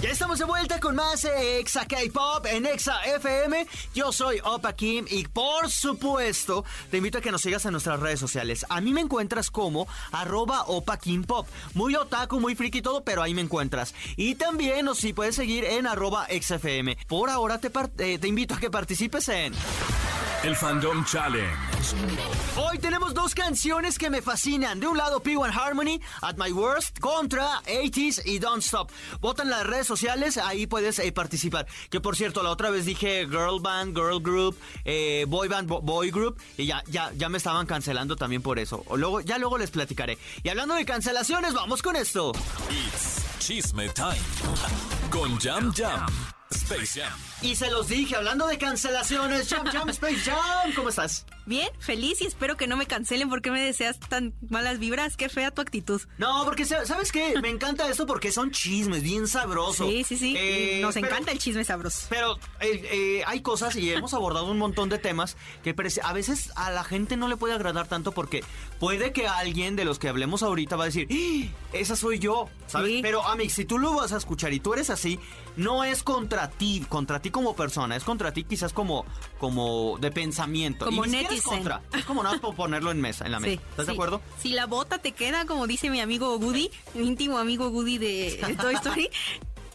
Ya 0.01 0.09
estamos 0.09 0.39
de 0.39 0.47
vuelta 0.47 0.81
con 0.81 0.97
más 0.97 1.27
eh, 1.27 1.59
Exa 1.59 1.85
K-Pop 1.85 2.47
en 2.47 2.65
Exa 2.65 3.03
FM. 3.03 3.67
Yo 3.95 4.13
soy 4.13 4.41
Opa 4.43 4.73
Kim 4.73 5.05
y 5.11 5.25
por 5.29 5.71
supuesto 5.71 6.65
te 6.91 6.97
invito 6.97 7.19
a 7.19 7.21
que 7.21 7.31
nos 7.31 7.43
sigas 7.43 7.67
en 7.67 7.73
nuestras 7.73 8.01
redes 8.01 8.19
sociales. 8.19 8.65
A 8.71 8.81
mí 8.81 8.95
me 8.95 9.03
encuentras 9.03 9.51
como 9.51 9.87
arroba 10.11 10.63
Opa 10.69 10.97
Kim 10.97 11.25
Pop. 11.25 11.47
Muy 11.75 11.97
otaku, 11.97 12.41
muy 12.41 12.55
friki 12.55 12.79
y 12.79 12.83
todo, 12.83 13.05
pero 13.05 13.23
ahí 13.23 13.35
me 13.35 13.43
encuentras. 13.43 13.95
Y 14.17 14.37
también 14.37 14.87
nos 14.87 14.97
sí 14.97 15.13
puedes 15.13 15.35
seguir 15.35 15.65
en 15.65 15.87
arroba 15.87 16.27
XFM. 16.29 16.97
Por 17.07 17.29
ahora 17.29 17.59
te, 17.59 17.71
eh, 17.99 18.19
te 18.19 18.27
invito 18.27 18.55
a 18.55 18.59
que 18.59 18.71
participes 18.71 19.29
en... 19.29 19.53
El 20.43 20.57
Fandom 20.57 21.05
Challenge. 21.05 21.55
Hoy 22.57 22.79
tenemos 22.79 23.13
dos 23.13 23.35
canciones 23.35 23.99
que 23.99 24.09
me 24.09 24.23
fascinan. 24.23 24.81
De 24.81 24.87
un 24.87 24.97
lado, 24.97 25.23
P1 25.23 25.53
Harmony, 25.55 26.01
At 26.23 26.37
My 26.39 26.51
Worst, 26.51 26.99
contra 26.99 27.61
80s 27.65 28.23
y 28.25 28.39
Don't 28.39 28.63
Stop. 28.63 28.91
Vota 29.21 29.43
en 29.43 29.51
las 29.51 29.67
redes 29.67 29.87
sociales, 29.87 30.39
ahí 30.39 30.67
puedes 30.67 30.99
eh, 30.99 31.13
participar. 31.13 31.67
Que 31.91 32.01
por 32.01 32.17
cierto, 32.17 32.43
la 32.43 32.51
otra 32.51 32.71
vez 32.71 32.87
dije 32.87 33.27
Girl 33.29 33.61
Band, 33.61 33.95
Girl 33.95 34.21
Group, 34.23 34.57
eh, 34.87 35.27
Boy 35.29 35.49
Band, 35.49 35.69
bo- 35.69 35.83
Boy 35.83 36.11
Group, 36.11 36.39
y 36.57 36.65
ya, 36.65 36.83
ya, 36.87 37.13
ya 37.17 37.29
me 37.29 37.37
estaban 37.37 37.67
cancelando 37.67 38.17
también 38.17 38.41
por 38.41 38.59
eso. 38.59 38.83
O 38.87 38.97
luego, 38.97 39.21
ya 39.21 39.37
luego 39.37 39.59
les 39.59 39.71
platicaré. 39.71 40.17
Y 40.43 40.49
hablando 40.49 40.75
de 40.75 40.87
cancelaciones, 40.87 41.53
vamos 41.53 41.83
con 41.83 41.97
esto. 41.97 42.33
It's 42.71 43.27
Chisme 43.41 43.91
Time. 43.91 44.17
Con 45.11 45.39
Jam 45.39 45.71
Jam. 45.75 46.07
Space 46.51 47.01
Jam. 47.01 47.13
Y 47.43 47.55
se 47.55 47.71
los 47.71 47.89
dije, 47.89 48.17
hablando 48.17 48.47
de 48.47 48.59
cancelaciones, 48.59 49.49
Jam 49.49 49.67
Jam 49.67 49.89
Space 49.91 50.19
Jam, 50.25 50.73
¿cómo 50.75 50.89
estás? 50.89 51.25
Bien, 51.51 51.69
feliz 51.81 52.21
y 52.23 52.27
espero 52.27 52.57
que 52.57 52.69
no 52.69 52.77
me 52.77 52.87
cancelen 52.87 53.29
porque 53.29 53.51
me 53.51 53.61
deseas 53.61 53.99
tan 53.99 54.33
malas 54.51 54.79
vibras. 54.79 55.17
Qué 55.17 55.29
fea 55.29 55.51
tu 55.51 55.61
actitud. 55.61 56.01
No, 56.17 56.45
porque 56.45 56.65
sa- 56.65 56.87
¿sabes 56.87 57.11
qué? 57.11 57.41
Me 57.43 57.49
encanta 57.49 57.89
esto 57.91 58.07
porque 58.07 58.31
son 58.31 58.53
chismes, 58.53 59.03
bien 59.03 59.27
sabrosos. 59.27 59.89
Sí, 59.91 60.05
sí, 60.05 60.17
sí. 60.17 60.35
Eh, 60.39 60.79
Nos 60.81 60.95
pero- 60.95 61.09
encanta 61.09 61.33
el 61.33 61.41
chisme 61.41 61.65
sabroso. 61.65 62.07
Pero 62.09 62.37
eh, 62.61 62.89
eh, 62.93 63.23
hay 63.27 63.41
cosas 63.43 63.75
y 63.75 63.91
hemos 63.91 64.15
abordado 64.15 64.47
un 64.49 64.59
montón 64.59 64.89
de 64.91 64.99
temas 64.99 65.37
que 65.65 65.75
a 66.05 66.13
veces 66.13 66.53
a 66.55 66.71
la 66.71 66.85
gente 66.85 67.17
no 67.17 67.27
le 67.27 67.37
puede 67.37 67.55
agradar 67.55 67.89
tanto 67.89 68.13
porque 68.13 68.45
puede 68.79 69.13
que 69.13 69.27
alguien 69.27 69.75
de 69.75 69.85
los 69.85 69.99
que 69.99 70.09
hablemos 70.09 70.45
ahorita 70.45 70.77
va 70.77 70.85
a 70.85 70.87
decir, 70.87 71.09
"¡Ah! 71.11 71.49
esa 71.73 71.97
soy 71.97 72.21
yo, 72.21 72.49
¿sabes? 72.69 72.93
Sí. 72.93 72.99
Pero 73.03 73.27
Amix, 73.27 73.55
si 73.55 73.65
tú 73.65 73.77
lo 73.81 73.95
vas 73.95 74.13
a 74.13 74.19
escuchar 74.19 74.53
y 74.53 74.61
tú 74.61 74.73
eres 74.73 74.89
así, 74.89 75.19
no 75.57 75.83
es 75.83 76.05
contra 76.05 76.49
ti, 76.49 76.87
contra 76.89 77.21
ti 77.21 77.31
como 77.31 77.57
persona, 77.57 77.97
es 77.97 78.05
contra 78.05 78.33
ti 78.33 78.45
quizás 78.45 78.73
como, 78.73 79.05
como 79.41 79.99
de 80.01 80.13
pensamiento. 80.13 80.85
Como 80.85 81.05
y 81.07 81.11
ni 81.41 81.57
siquiera 81.57 81.59
es 81.61 81.65
netizen. 81.65 81.81
contra, 81.83 81.99
es 81.99 82.05
como 82.05 82.23
nada 82.23 82.39
por 82.41 82.55
ponerlo 82.55 82.91
en 82.91 83.01
mesa, 83.01 83.25
en 83.27 83.33
la 83.33 83.41
mesa. 83.41 83.61
Sí, 83.61 83.67
¿Estás 83.71 83.87
de 83.87 83.93
acuerdo? 83.93 84.21
Si 84.41 84.51
la 84.51 84.67
bota 84.67 84.99
te 84.99 85.13
queda, 85.13 85.45
como 85.47 85.67
dice 85.67 85.91
mi 85.91 86.01
amigo 86.01 86.37
Woody, 86.37 86.71
mi 86.95 87.07
íntimo 87.07 87.39
amigo 87.39 87.69
Woody 87.69 87.99
de 87.99 88.57
Toy 88.61 88.75
Story. 88.75 89.11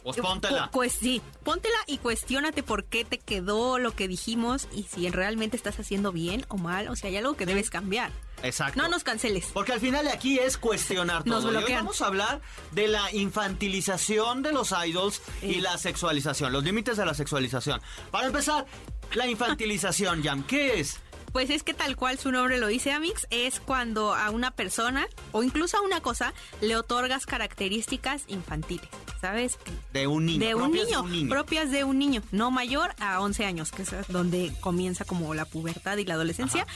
Pues 0.06 0.18
póntela. 0.18 0.70
Pues 0.72 0.92
sí, 0.92 1.20
póntela 1.42 1.74
y 1.88 1.98
cuestiónate 1.98 2.62
por 2.62 2.84
qué 2.84 3.04
te 3.04 3.18
quedó 3.18 3.80
lo 3.80 3.96
que 3.96 4.06
dijimos 4.06 4.68
y 4.72 4.84
si 4.84 5.10
realmente 5.10 5.56
estás 5.56 5.80
haciendo 5.80 6.12
bien 6.12 6.44
o 6.46 6.58
mal. 6.58 6.86
O 6.86 6.94
sea, 6.94 7.10
hay 7.10 7.16
algo 7.16 7.34
que 7.34 7.44
debes 7.44 7.70
cambiar. 7.70 8.12
Exacto. 8.44 8.80
No 8.80 8.86
nos 8.86 9.02
canceles. 9.02 9.46
Porque 9.52 9.72
al 9.72 9.80
final 9.80 10.04
de 10.04 10.12
aquí 10.12 10.38
es 10.38 10.58
cuestionar 10.58 11.26
Nos 11.26 11.42
todo. 11.42 11.50
Y 11.50 11.56
hoy 11.56 11.58
bloquean. 11.58 11.80
vamos 11.80 12.02
a 12.02 12.06
hablar 12.06 12.40
de 12.70 12.86
la 12.86 13.10
infantilización 13.12 14.44
de 14.44 14.52
los 14.52 14.72
idols 14.86 15.22
y 15.42 15.60
la 15.60 15.76
sexualización, 15.76 16.52
los 16.52 16.62
límites 16.62 16.96
de 16.96 17.04
la 17.04 17.14
sexualización. 17.14 17.80
Para 18.12 18.28
empezar, 18.28 18.64
la 19.12 19.26
infantilización, 19.26 20.22
Jam, 20.22 20.44
¿qué 20.44 20.78
es? 20.78 21.00
Pues 21.36 21.50
es 21.50 21.62
que 21.62 21.74
tal 21.74 21.96
cual 21.96 22.18
su 22.18 22.32
nombre 22.32 22.56
lo 22.56 22.66
dice, 22.66 22.92
Amix, 22.92 23.26
es 23.28 23.60
cuando 23.60 24.14
a 24.14 24.30
una 24.30 24.52
persona 24.52 25.06
o 25.32 25.42
incluso 25.42 25.76
a 25.76 25.82
una 25.82 26.00
cosa 26.00 26.32
le 26.62 26.76
otorgas 26.76 27.26
características 27.26 28.24
infantiles, 28.28 28.88
¿sabes? 29.20 29.58
De 29.92 30.06
un 30.06 30.24
niño. 30.24 30.46
De 30.46 30.54
un 30.54 30.62
propias 30.62 30.86
niño, 30.86 30.96
de 30.96 31.04
un 31.04 31.12
niño. 31.12 31.28
propias 31.28 31.70
de 31.70 31.84
un 31.84 31.98
niño, 31.98 32.22
no 32.32 32.50
mayor 32.50 32.94
a 33.00 33.20
11 33.20 33.44
años, 33.44 33.70
que 33.70 33.82
es 33.82 33.90
donde 34.08 34.50
comienza 34.60 35.04
como 35.04 35.34
la 35.34 35.44
pubertad 35.44 35.98
y 35.98 36.06
la 36.06 36.14
adolescencia. 36.14 36.66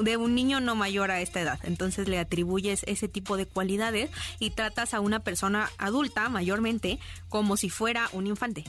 De 0.00 0.16
un 0.16 0.36
niño 0.36 0.60
no 0.60 0.76
mayor 0.76 1.10
a 1.10 1.20
esta 1.20 1.40
edad. 1.40 1.58
Entonces 1.64 2.06
le 2.06 2.20
atribuyes 2.20 2.84
ese 2.86 3.08
tipo 3.08 3.36
de 3.36 3.46
cualidades 3.46 4.12
y 4.38 4.50
tratas 4.50 4.94
a 4.94 5.00
una 5.00 5.24
persona 5.24 5.70
adulta, 5.76 6.28
mayormente, 6.28 7.00
como 7.28 7.56
si 7.56 7.68
fuera 7.68 8.08
un 8.12 8.28
infante. 8.28 8.62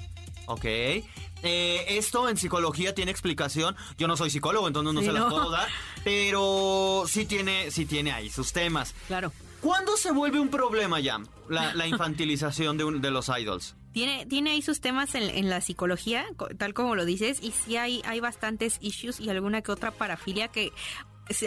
Ok. 0.47 0.65
Eh, 0.65 1.85
esto 1.89 2.27
en 2.29 2.37
psicología 2.37 2.95
tiene 2.95 3.11
explicación. 3.11 3.75
Yo 3.97 4.07
no 4.07 4.17
soy 4.17 4.29
psicólogo, 4.29 4.67
entonces 4.67 4.93
no 4.93 4.99
Sí, 5.01 5.05
se 5.07 5.11
las 5.13 5.23
no. 5.23 5.29
puedo 5.29 5.49
dar. 5.51 5.67
Pero 6.03 7.03
sí 7.07 7.25
tiene, 7.25 7.71
sí 7.71 7.85
tiene 7.85 8.11
ahí 8.11 8.29
sus 8.29 8.51
temas. 8.53 8.93
Claro. 9.07 9.31
¿Cuándo 9.61 9.97
se 9.97 10.11
vuelve 10.11 10.39
un 10.39 10.49
problema, 10.49 10.97
Jam? 11.03 11.27
La, 11.49 11.73
la 11.73 11.87
infantilización 11.87 12.77
de, 12.77 12.83
un- 12.83 13.01
de 13.01 13.11
los 13.11 13.29
idols. 13.29 13.75
Tiene, 13.93 14.25
tiene 14.25 14.51
ahí 14.51 14.61
sus 14.61 14.81
temas 14.81 15.15
en, 15.15 15.23
en 15.23 15.49
la 15.49 15.61
psicología, 15.61 16.25
co- 16.35 16.49
tal 16.57 16.73
como 16.73 16.95
lo 16.95 17.05
dices, 17.05 17.39
y 17.41 17.51
sí 17.51 17.77
hay, 17.77 18.01
hay 18.05 18.19
bastantes 18.19 18.77
issues 18.81 19.19
y 19.19 19.29
alguna 19.29 19.61
que 19.61 19.71
otra 19.71 19.91
parafilia 19.91 20.49
que 20.49 20.71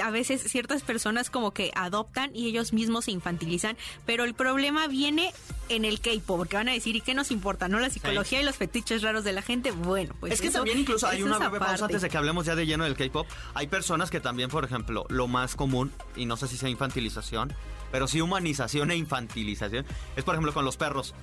a 0.02 0.10
veces 0.10 0.42
ciertas 0.42 0.82
personas 0.82 1.30
como 1.30 1.52
que 1.52 1.70
adoptan 1.74 2.34
y 2.34 2.46
ellos 2.48 2.72
mismos 2.72 3.04
se 3.06 3.12
infantilizan, 3.12 3.76
pero 4.06 4.24
el 4.24 4.34
problema 4.34 4.86
viene 4.88 5.32
en 5.68 5.84
el 5.84 6.00
K-pop, 6.00 6.38
porque 6.38 6.56
van 6.56 6.68
a 6.68 6.72
decir, 6.72 6.96
¿y 6.96 7.00
qué 7.00 7.14
nos 7.14 7.30
importa? 7.30 7.68
¿No? 7.68 7.78
La 7.78 7.90
psicología 7.90 8.40
y 8.40 8.44
los 8.44 8.56
fetiches 8.56 9.02
raros 9.02 9.22
de 9.24 9.32
la 9.32 9.42
gente, 9.42 9.70
bueno, 9.70 10.14
pues 10.18 10.32
es 10.32 10.40
que 10.40 10.48
eso- 10.48 10.58
también 10.58 10.78
incluso 10.78 11.06
hay 11.06 11.22
una 11.22 11.38
breve 11.38 11.58
pausa 11.64 11.84
antes 11.84 12.02
de 12.02 12.08
que 12.10 12.16
hablemos 12.16 12.44
ya 12.46 12.54
de 12.56 12.66
lleno 12.66 12.84
del 12.84 12.96
K-pop. 12.96 13.26
Hay 13.54 13.66
personas 13.68 14.10
que 14.10 14.20
también, 14.20 14.48
por 14.50 14.64
ejemplo, 14.64 15.06
lo 15.08 15.28
más 15.28 15.54
común, 15.54 15.92
y 16.16 16.26
no 16.26 16.36
sé 16.36 16.48
si 16.48 16.56
sea 16.56 16.68
infantilización, 16.68 17.52
pero 17.92 18.08
sí 18.08 18.20
humanización 18.20 18.90
e 18.90 18.96
infantilización, 18.96 19.86
es 20.16 20.24
por 20.24 20.34
ejemplo 20.34 20.52
con 20.52 20.64
los 20.64 20.76
perros. 20.76 21.14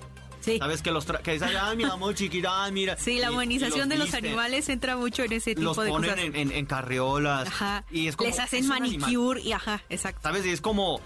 Sí. 0.45 0.57
¿Sabes? 0.59 0.81
Que 0.81 0.91
los 0.91 1.07
tra- 1.07 1.21
que 1.21 1.33
dicen, 1.33 1.49
ay, 1.59 1.75
mira, 1.75 1.95
muy 1.95 2.13
chiquita, 2.15 2.63
ay, 2.65 2.71
mira. 2.71 2.95
Sí, 2.97 3.17
la 3.19 3.31
humanización 3.31 3.89
de 3.89 3.97
los 3.97 4.05
visten, 4.05 4.25
animales 4.25 4.69
entra 4.69 4.95
mucho 4.95 5.23
en 5.23 5.33
ese 5.33 5.55
tipo 5.55 5.63
Los 5.63 5.77
de 5.77 5.89
ponen 5.89 6.11
cosas. 6.11 6.25
en, 6.25 6.35
en- 6.35 6.51
en 6.51 6.65
carriolas. 6.65 7.47
Ajá. 7.47 7.83
Y 7.91 8.07
es 8.07 8.15
como, 8.15 8.29
Les 8.29 8.39
hacen 8.39 8.67
manicure 8.67 9.41
y 9.41 9.51
ajá, 9.51 9.81
exacto. 9.89 10.21
¿Sabes? 10.23 10.45
Y 10.45 10.51
es 10.51 10.61
como. 10.61 11.01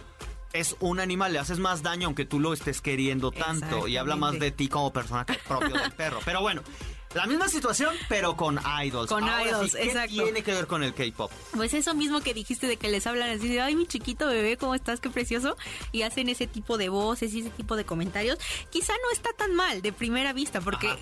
Es 0.52 0.76
un 0.80 1.00
animal, 1.00 1.32
le 1.32 1.38
haces 1.38 1.60
más 1.60 1.84
daño 1.84 2.08
aunque 2.08 2.26
tú 2.26 2.40
lo 2.40 2.54
estés 2.54 2.82
queriendo 2.82 3.32
tanto. 3.32 3.88
Y 3.88 3.98
habla 3.98 4.16
más 4.16 4.40
de 4.40 4.50
ti 4.52 4.68
como 4.68 4.92
persona 4.92 5.24
que 5.24 5.34
propio 5.48 5.70
del 5.70 5.92
perro. 5.92 6.20
Pero 6.26 6.42
bueno, 6.42 6.64
la 7.14 7.26
misma 7.26 7.48
situación, 7.48 7.96
pero 8.08 8.36
con 8.36 8.60
idols. 8.84 9.10
Con 9.10 9.24
Ahora 9.24 9.44
sí, 9.44 9.50
idols, 9.50 9.76
¿qué 9.76 9.84
exacto. 9.84 10.24
tiene 10.24 10.44
que 10.44 10.54
ver 10.54 10.68
con 10.68 10.84
el 10.84 10.94
K-pop? 10.94 11.32
Pues 11.56 11.74
eso 11.74 11.94
mismo 11.96 12.22
que 12.22 12.34
dijiste 12.34 12.68
de 12.68 12.78
que 12.78 12.88
les 12.90 13.08
hablan 13.08 13.30
así 13.32 13.48
de, 13.50 13.62
ay, 13.62 13.76
mi 13.76 13.88
chiquito 13.88 14.28
bebé, 14.28 14.58
¿cómo 14.58 14.76
estás? 14.76 15.00
Qué 15.00 15.10
precioso. 15.10 15.58
Y 15.92 16.04
hacen 16.04 16.30
ese 16.30 16.46
tipo 16.46 16.78
de 16.78 16.90
voces 16.90 17.34
y 17.34 17.40
ese 17.42 17.50
tipo 17.50 17.76
de 17.76 17.84
comentarios. 17.86 18.38
Quizá 18.70 18.94
no 18.94 19.12
está 19.12 19.32
tan 19.34 19.56
mal 19.56 19.82
de 19.82 19.92
primera 19.92 20.34
vista, 20.34 20.62
porque, 20.62 20.88
Ajá. 20.88 21.00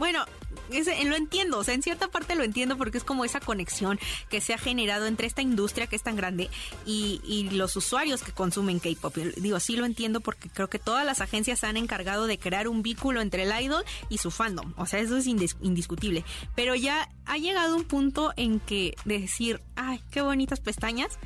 Bueno, 0.00 0.24
ese- 0.70 1.04
lo 1.04 1.14
entiendo, 1.14 1.58
o 1.58 1.62
sea, 1.64 1.74
en 1.74 1.82
cierta 1.82 2.08
parte 2.08 2.34
lo 2.34 2.42
entiendo 2.42 2.76
porque 2.76 2.98
es 2.98 3.04
como 3.04 3.24
esa 3.24 3.38
conexión 3.38 4.00
que 4.30 4.40
se 4.40 4.52
ha 4.54 4.58
generado 4.58 5.06
entre 5.06 5.26
esta 5.28 5.42
industria 5.42 5.86
que 5.86 5.94
es 5.94 6.02
tan 6.02 6.16
grande 6.16 6.50
y, 6.86 7.48
los 7.52 7.76
usuarios 7.76 8.22
que 8.22 8.32
consumen 8.32 8.80
K-pop. 8.80 9.14
Digo, 9.36 9.60
sí 9.60 9.76
lo 9.76 9.84
entiendo 9.84 10.20
porque 10.20 10.48
creo 10.48 10.68
que 10.70 10.78
todas 10.78 11.04
las 11.06 11.20
agencias 11.20 11.58
se 11.60 11.66
han 11.66 11.76
encargado 11.76 12.26
de 12.26 12.38
crear 12.38 12.66
un 12.66 12.82
vínculo 12.82 13.20
entre 13.20 13.42
el 13.44 13.62
idol 13.62 13.84
y 14.08 14.18
su 14.18 14.30
fandom. 14.30 14.72
O 14.76 14.86
sea, 14.86 15.00
eso 15.00 15.16
es 15.16 15.26
indis- 15.26 15.56
indiscutible. 15.60 16.24
Pero 16.56 16.74
ya 16.74 17.08
ha 17.26 17.36
llegado 17.38 17.76
un 17.76 17.84
punto 17.84 18.32
en 18.36 18.58
que 18.58 18.96
decir, 19.04 19.60
ay, 19.76 20.00
qué 20.10 20.22
bonitas 20.22 20.60
pestañas, 20.60 21.18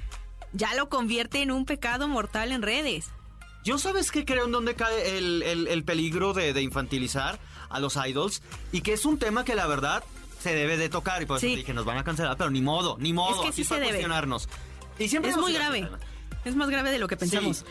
ya 0.52 0.74
lo 0.74 0.88
convierte 0.88 1.40
en 1.42 1.50
un 1.52 1.64
pecado 1.64 2.08
mortal 2.08 2.50
en 2.52 2.62
redes. 2.62 3.06
Yo 3.64 3.78
sabes 3.78 4.10
que 4.10 4.24
creo 4.24 4.44
en 4.46 4.52
dónde 4.52 4.74
cae 4.74 5.16
el, 5.16 5.42
el- 5.42 5.68
el 5.68 5.84
peligro 5.84 6.32
de 6.34 6.60
infantilizar 6.60 7.38
a 7.74 7.80
los 7.80 7.96
idols 7.96 8.40
y 8.72 8.80
que 8.80 8.92
es 8.94 9.04
un 9.04 9.18
tema 9.18 9.44
que 9.44 9.54
la 9.54 9.66
verdad 9.66 10.02
se 10.40 10.54
debe 10.54 10.76
de 10.76 10.88
tocar 10.88 11.22
y 11.22 11.26
por 11.26 11.38
eso 11.38 11.46
Sí. 11.46 11.56
dije 11.56 11.72
nos 11.74 11.84
van 11.84 11.98
a 11.98 12.04
cancelar, 12.04 12.36
pero 12.36 12.50
ni 12.50 12.60
modo, 12.62 12.96
ni 13.00 13.12
modo, 13.12 13.42
que 13.42 13.48
aquí 13.48 13.62
sí 13.64 13.68
para 13.68 13.76
se 13.80 13.80
debe. 13.80 13.90
cuestionarnos. 13.92 14.48
Y 14.98 15.08
siempre 15.08 15.30
Es 15.30 15.36
muy 15.36 15.52
grave. 15.52 15.88
Es 16.44 16.54
más 16.56 16.68
grave 16.68 16.90
de 16.90 16.98
lo 16.98 17.08
que 17.08 17.16
pensamos. 17.16 17.58
Sí. 17.58 17.64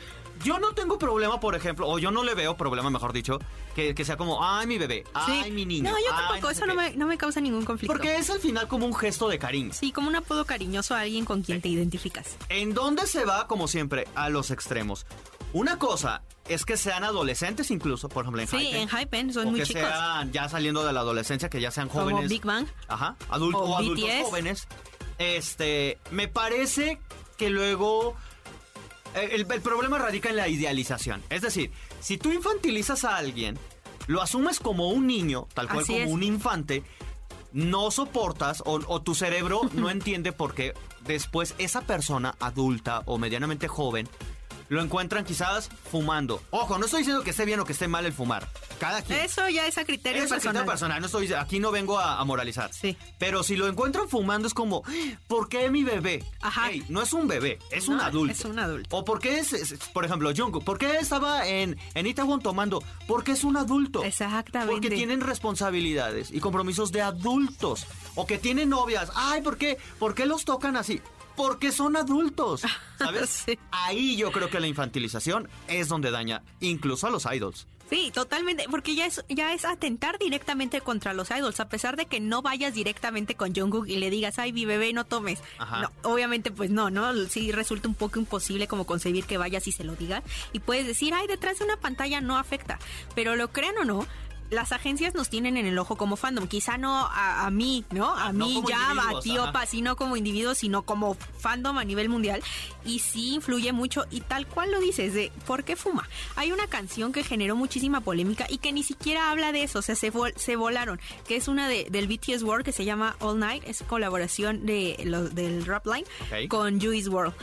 Yo 0.43 0.59
no 0.59 0.73
tengo 0.73 0.97
problema, 0.99 1.39
por 1.39 1.55
ejemplo, 1.55 1.87
o 1.87 1.99
yo 1.99 2.11
no 2.11 2.23
le 2.23 2.35
veo 2.35 2.55
problema, 2.57 2.89
mejor 2.89 3.13
dicho, 3.13 3.39
que, 3.75 3.95
que 3.95 4.05
sea 4.05 4.17
como, 4.17 4.43
ay, 4.45 4.67
mi 4.67 4.77
bebé, 4.77 5.03
ay, 5.13 5.51
mi 5.51 5.65
niño. 5.65 5.89
No, 5.91 5.97
yo 5.97 6.09
tampoco, 6.15 6.49
eso 6.49 6.65
no 6.65 6.73
qué". 6.73 6.91
me, 6.91 6.95
no 6.97 7.07
me 7.07 7.17
causa 7.17 7.39
ningún 7.41 7.65
conflicto. 7.65 7.91
Porque 7.93 8.17
es 8.17 8.29
al 8.29 8.39
final 8.39 8.67
como 8.67 8.85
un 8.85 8.95
gesto 8.95 9.27
de 9.29 9.39
cariño. 9.39 9.73
Sí, 9.73 9.91
como 9.91 10.07
un 10.09 10.15
apodo 10.15 10.45
cariñoso 10.45 10.95
a 10.95 11.01
alguien 11.01 11.25
con 11.25 11.41
quien 11.41 11.61
te 11.61 11.69
identificas. 11.69 12.35
¿En 12.49 12.73
dónde 12.73 13.07
se 13.07 13.25
va, 13.25 13.47
como 13.47 13.67
siempre, 13.67 14.07
a 14.15 14.29
los 14.29 14.51
extremos? 14.51 15.05
Una 15.53 15.77
cosa 15.77 16.23
es 16.47 16.65
que 16.65 16.77
sean 16.77 17.03
adolescentes 17.03 17.69
incluso, 17.71 18.09
por 18.09 18.23
ejemplo, 18.23 18.41
en 18.41 18.47
Sí, 18.47 18.57
Hypen, 18.57 18.81
en 18.81 18.89
Hypen 18.89 19.33
son 19.33 19.47
o 19.47 19.51
muy 19.51 19.59
que 19.59 19.67
chicos. 19.67 19.83
sean 19.83 20.31
ya 20.31 20.49
saliendo 20.49 20.83
de 20.83 20.91
la 20.93 21.01
adolescencia, 21.01 21.47
que 21.49 21.61
ya 21.61 21.69
sean 21.71 21.89
Como 21.89 22.01
jóvenes. 22.09 22.29
Big 22.29 22.43
Bang. 22.43 22.65
Ajá, 22.87 23.15
adultos 23.29 23.61
O 23.61 23.65
o, 23.65 23.77
adultos 23.77 24.05
BTS. 24.09 24.23
jóvenes. 24.23 24.67
Este, 25.19 25.99
me 26.11 26.27
parece 26.27 26.99
que 27.37 27.49
luego 27.49 28.15
el, 29.15 29.45
el 29.51 29.61
problema 29.61 29.97
radica 29.97 30.29
en 30.29 30.35
la 30.35 30.47
idealización. 30.47 31.21
Es 31.29 31.41
decir, 31.41 31.71
si 31.99 32.17
tú 32.17 32.31
infantilizas 32.31 33.03
a 33.03 33.17
alguien, 33.17 33.57
lo 34.07 34.21
asumes 34.21 34.59
como 34.59 34.89
un 34.89 35.07
niño, 35.07 35.47
tal 35.53 35.67
cual 35.67 35.83
Así 35.83 35.93
como 35.93 36.05
es. 36.05 36.11
un 36.11 36.23
infante, 36.23 36.83
no 37.51 37.91
soportas 37.91 38.61
o, 38.65 38.79
o 38.87 39.01
tu 39.01 39.15
cerebro 39.15 39.61
no 39.73 39.89
entiende 39.91 40.31
por 40.31 40.53
qué 40.53 40.73
después 41.01 41.55
esa 41.57 41.81
persona 41.81 42.35
adulta 42.39 43.03
o 43.05 43.17
medianamente 43.17 43.67
joven 43.67 44.07
lo 44.69 44.81
encuentran 44.81 45.25
quizás 45.25 45.69
fumando. 45.91 46.41
Ojo, 46.51 46.77
no 46.77 46.85
estoy 46.85 46.99
diciendo 46.99 47.23
que 47.23 47.31
esté 47.31 47.45
bien 47.45 47.59
o 47.59 47.65
que 47.65 47.73
esté 47.73 47.87
mal 47.87 48.05
el 48.05 48.13
fumar. 48.13 48.47
Cada 48.79 49.01
quien. 49.01 49.19
Eso 49.19 49.47
ya 49.49 49.67
es 49.67 49.77
a 49.77 49.85
criterio 49.85 50.23
Eso 50.23 50.35
es 50.35 50.43
personal. 50.43 50.53
criterio 50.63 50.71
personal, 50.71 50.99
no 51.01 51.05
estoy, 51.07 51.33
aquí 51.33 51.59
no 51.59 51.71
vengo 51.71 51.99
a, 51.99 52.19
a 52.19 52.25
moralizar. 52.25 52.73
Sí. 52.73 52.97
Pero 53.17 53.43
si 53.43 53.55
lo 53.55 53.67
encuentran 53.67 54.09
fumando 54.09 54.47
es 54.47 54.53
como, 54.53 54.83
¿por 55.27 55.47
qué 55.49 55.69
mi 55.69 55.83
bebé? 55.83 56.23
Ajá. 56.41 56.69
No 56.89 57.01
es 57.01 57.13
un 57.13 57.27
bebé, 57.27 57.59
es 57.71 57.87
un 57.87 57.99
adulto. 57.99 58.33
es 58.33 58.45
un 58.45 58.59
adulto. 58.59 58.95
O 58.97 59.05
por 59.05 59.19
qué 59.19 59.39
es, 59.39 59.53
es- 59.53 59.73
por 59.93 60.05
ejemplo, 60.05 60.31
Jungkook, 60.35 60.63
¿por 60.63 60.77
qué 60.77 60.97
estaba 60.97 61.47
en, 61.47 61.77
en 61.93 62.07
Itaewon 62.07 62.41
tomando? 62.41 62.83
Porque 63.07 63.31
es 63.33 63.43
un 63.43 63.57
adulto. 63.57 64.03
Exactamente. 64.03 64.71
Porque 64.73 64.89
tienen 64.89 65.21
responsabilidades 65.21 66.31
y 66.31 66.39
compromisos 66.39 66.91
de 66.91 67.01
adultos. 67.01 67.85
O 68.15 68.25
que 68.25 68.37
tienen 68.37 68.69
novias. 68.69 69.09
Ay, 69.15 69.41
¿por 69.41 69.57
qué? 69.57 69.77
¿Por 69.99 70.13
qué 70.15 70.25
los 70.25 70.45
tocan 70.45 70.75
así? 70.75 71.01
Porque 71.35 71.71
son 71.71 71.95
adultos. 71.97 72.61
¿Sabes? 72.97 73.29
Sí. 73.45 73.59
Ahí 73.71 74.15
yo 74.15 74.31
creo 74.31 74.49
que 74.49 74.59
la 74.59 74.67
infantilización 74.67 75.49
es 75.67 75.87
donde 75.89 76.11
daña 76.11 76.43
incluso 76.59 77.07
a 77.07 77.09
los 77.09 77.25
idols. 77.25 77.67
Sí, 77.89 78.11
totalmente, 78.11 78.65
porque 78.71 78.95
ya 78.95 79.05
es 79.05 79.23
ya 79.29 79.53
es 79.53 79.65
atentar 79.65 80.17
directamente 80.17 80.81
contra 80.81 81.13
los 81.13 81.29
idols, 81.29 81.59
a 81.59 81.69
pesar 81.69 81.95
de 81.95 82.05
que 82.05 82.19
no 82.19 82.41
vayas 82.41 82.73
directamente 82.73 83.35
con 83.35 83.53
Jungkook 83.53 83.87
y 83.87 83.97
le 83.97 84.09
digas, 84.09 84.39
"Ay, 84.39 84.53
mi 84.53 84.65
bebé, 84.65 84.93
no 84.93 85.05
tomes." 85.05 85.41
Ajá. 85.59 85.81
No, 85.81 85.91
obviamente 86.09 86.49
pues 86.49 86.71
no, 86.71 86.89
no, 86.89 87.13
sí 87.27 87.51
resulta 87.51 87.87
un 87.87 87.93
poco 87.93 88.19
imposible 88.19 88.67
como 88.67 88.85
concebir 88.85 89.25
que 89.25 89.37
vayas 89.37 89.67
y 89.67 89.71
se 89.73 89.83
lo 89.83 89.95
digas 89.95 90.23
y 90.53 90.59
puedes 90.59 90.87
decir, 90.87 91.13
"Ay, 91.13 91.27
detrás 91.27 91.59
de 91.59 91.65
una 91.65 91.77
pantalla 91.77 92.21
no 92.21 92.37
afecta." 92.37 92.79
Pero 93.15 93.35
lo 93.35 93.51
crean 93.51 93.77
o 93.77 93.85
no, 93.85 94.07
las 94.53 94.71
agencias 94.71 95.13
nos 95.15 95.29
tienen 95.29 95.57
en 95.57 95.65
el 95.65 95.77
ojo 95.77 95.95
como 95.97 96.15
fandom, 96.15 96.47
quizá 96.47 96.77
no 96.77 96.95
a, 97.07 97.45
a 97.45 97.51
mí, 97.51 97.83
¿no? 97.91 98.15
A 98.15 98.31
No 98.31 98.45
mí 98.47 98.63
ya, 98.67 98.89
a 98.89 98.93
individuos, 98.93 99.23
ti, 99.23 99.37
ajá. 99.37 99.49
Opa, 99.49 99.65
sí, 99.65 99.81
no 99.81 99.95
como 99.95 100.15
individuo, 100.15 100.55
sino 100.55 100.83
como 100.83 101.15
fandom 101.15 101.77
a 101.77 101.83
nivel 101.83 102.09
mundial. 102.09 102.41
Y 102.85 102.99
sí 102.99 103.33
influye 103.35 103.71
mucho. 103.73 104.05
Y 104.11 104.21
tal 104.21 104.47
cual 104.47 104.71
lo 104.71 104.79
dices, 104.79 105.13
de 105.13 105.31
¿por 105.45 105.63
qué 105.63 105.75
fuma? 105.75 106.07
Hay 106.35 106.51
una 106.51 106.67
canción 106.67 107.11
que 107.13 107.23
generó 107.23 107.55
muchísima 107.55 108.01
polémica 108.01 108.45
y 108.49 108.57
que 108.59 108.71
ni 108.71 108.83
siquiera 108.83 109.31
habla 109.31 109.51
de 109.51 109.63
eso. 109.63 109.79
O 109.79 109.81
sea, 109.81 109.95
se, 109.95 110.11
vol- 110.11 110.35
se 110.37 110.55
volaron. 110.55 110.99
Que 111.27 111.35
es 111.35 111.47
una 111.47 111.67
de, 111.67 111.87
del 111.89 112.07
BTS 112.07 112.43
World 112.43 112.65
que 112.65 112.71
se 112.71 112.85
llama 112.85 113.15
All 113.19 113.39
Night. 113.39 113.63
Es 113.67 113.83
colaboración 113.83 114.65
de 114.65 114.97
del 115.33 115.65
Rap 115.65 115.85
Line 115.87 116.05
con 116.47 116.79
Juice 116.79 117.09
World. 117.09 117.33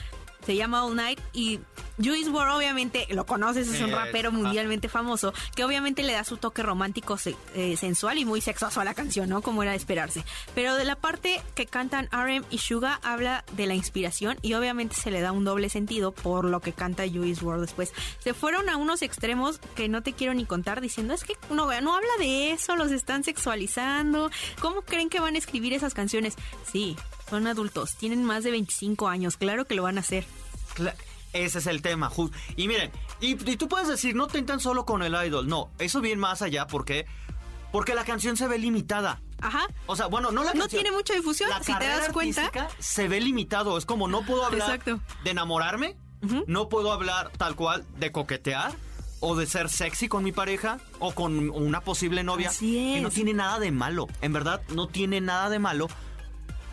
Se 0.44 0.56
llama 0.56 0.84
All 0.84 0.96
Night 0.96 1.20
y 1.34 1.60
Juice 2.02 2.30
WRLD 2.30 2.56
obviamente 2.56 3.06
lo 3.10 3.26
conoces, 3.26 3.68
es 3.68 3.80
un 3.80 3.90
rapero 3.92 4.32
mundialmente 4.32 4.88
famoso 4.88 5.32
que 5.54 5.64
obviamente 5.64 6.02
le 6.02 6.12
da 6.12 6.24
su 6.24 6.36
toque 6.36 6.62
romántico, 6.62 7.16
eh, 7.54 7.76
sensual 7.76 8.18
y 8.18 8.24
muy 8.24 8.40
sexoso 8.40 8.80
a 8.80 8.84
la 8.84 8.94
canción, 8.94 9.28
¿no? 9.28 9.42
Como 9.42 9.62
era 9.62 9.72
de 9.72 9.76
esperarse. 9.76 10.24
Pero 10.54 10.74
de 10.76 10.84
la 10.84 10.96
parte 10.96 11.40
que 11.54 11.66
cantan 11.66 12.08
RM 12.12 12.44
y 12.50 12.58
Suga 12.58 13.00
habla 13.02 13.44
de 13.52 13.66
la 13.66 13.74
inspiración 13.74 14.36
y 14.42 14.54
obviamente 14.54 14.94
se 14.96 15.10
le 15.10 15.20
da 15.20 15.32
un 15.32 15.44
doble 15.44 15.68
sentido 15.68 16.12
por 16.12 16.44
lo 16.44 16.60
que 16.60 16.72
canta 16.72 17.04
Juice 17.08 17.44
WRLD 17.44 17.60
después. 17.62 17.92
Se 18.18 18.34
fueron 18.34 18.68
a 18.68 18.76
unos 18.76 19.02
extremos 19.02 19.58
que 19.74 19.88
no 19.88 20.02
te 20.02 20.12
quiero 20.12 20.34
ni 20.34 20.44
contar 20.46 20.80
diciendo 20.80 21.14
es 21.14 21.24
que 21.24 21.36
no, 21.50 21.66
no 21.80 21.94
habla 21.94 22.08
de 22.18 22.52
eso, 22.52 22.76
los 22.76 22.90
están 22.92 23.24
sexualizando. 23.24 24.30
¿Cómo 24.60 24.82
creen 24.82 25.08
que 25.10 25.20
van 25.20 25.34
a 25.34 25.38
escribir 25.38 25.72
esas 25.72 25.94
canciones? 25.94 26.34
Sí, 26.70 26.96
son 27.28 27.46
adultos, 27.46 27.96
tienen 27.96 28.24
más 28.24 28.44
de 28.44 28.50
25 28.50 29.08
años, 29.08 29.36
claro 29.36 29.64
que 29.64 29.74
lo 29.74 29.82
van 29.82 29.98
a 29.98 30.00
hacer. 30.00 30.24
Cla- 30.74 30.94
Ese 31.32 31.58
es 31.58 31.66
el 31.66 31.82
tema. 31.82 32.10
Y 32.56 32.66
miren, 32.68 32.90
y, 33.20 33.30
y 33.50 33.56
tú 33.56 33.68
puedes 33.68 33.88
decir, 33.88 34.14
no 34.16 34.26
tentan 34.26 34.60
solo 34.60 34.84
con 34.84 35.02
el 35.02 35.14
idol. 35.26 35.46
No, 35.48 35.70
eso 35.78 36.00
viene 36.00 36.20
más 36.20 36.42
allá 36.42 36.66
porque, 36.66 37.06
porque 37.72 37.94
la 37.94 38.04
canción 38.04 38.36
se 38.36 38.48
ve 38.48 38.58
limitada. 38.58 39.20
Ajá. 39.40 39.66
O 39.86 39.96
sea, 39.96 40.06
bueno, 40.06 40.32
no 40.32 40.42
la 40.44 40.52
No 40.54 40.60
canción, 40.60 40.82
tiene 40.82 40.94
mucha 40.96 41.14
difusión, 41.14 41.48
la 41.50 41.62
si 41.62 41.72
te 41.74 41.86
das 41.86 42.08
cuenta. 42.10 42.50
Se 42.78 43.08
ve 43.08 43.20
limitado. 43.20 43.78
Es 43.78 43.86
como 43.86 44.08
no 44.08 44.22
puedo 44.26 44.44
hablar 44.44 44.70
Exacto. 44.70 45.00
de 45.24 45.30
enamorarme, 45.30 45.96
no 46.46 46.68
puedo 46.68 46.92
hablar 46.92 47.30
tal 47.38 47.54
cual 47.56 47.84
de 47.98 48.12
coquetear. 48.12 48.72
O 49.22 49.36
de 49.36 49.44
ser 49.46 49.68
sexy 49.68 50.08
con 50.08 50.24
mi 50.24 50.32
pareja 50.32 50.78
o 50.98 51.12
con 51.12 51.50
una 51.50 51.82
posible 51.82 52.24
novia. 52.24 52.48
Así 52.48 52.94
Que 52.94 53.02
no 53.02 53.10
tiene 53.10 53.34
nada 53.34 53.58
de 53.58 53.70
malo. 53.70 54.08
En 54.22 54.32
verdad, 54.32 54.62
no 54.70 54.88
tiene 54.88 55.20
nada 55.20 55.50
de 55.50 55.58
malo. 55.58 55.88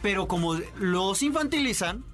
Pero 0.02 0.30
como 0.30 0.54
los 0.78 1.22
infantilizan, 1.24 2.06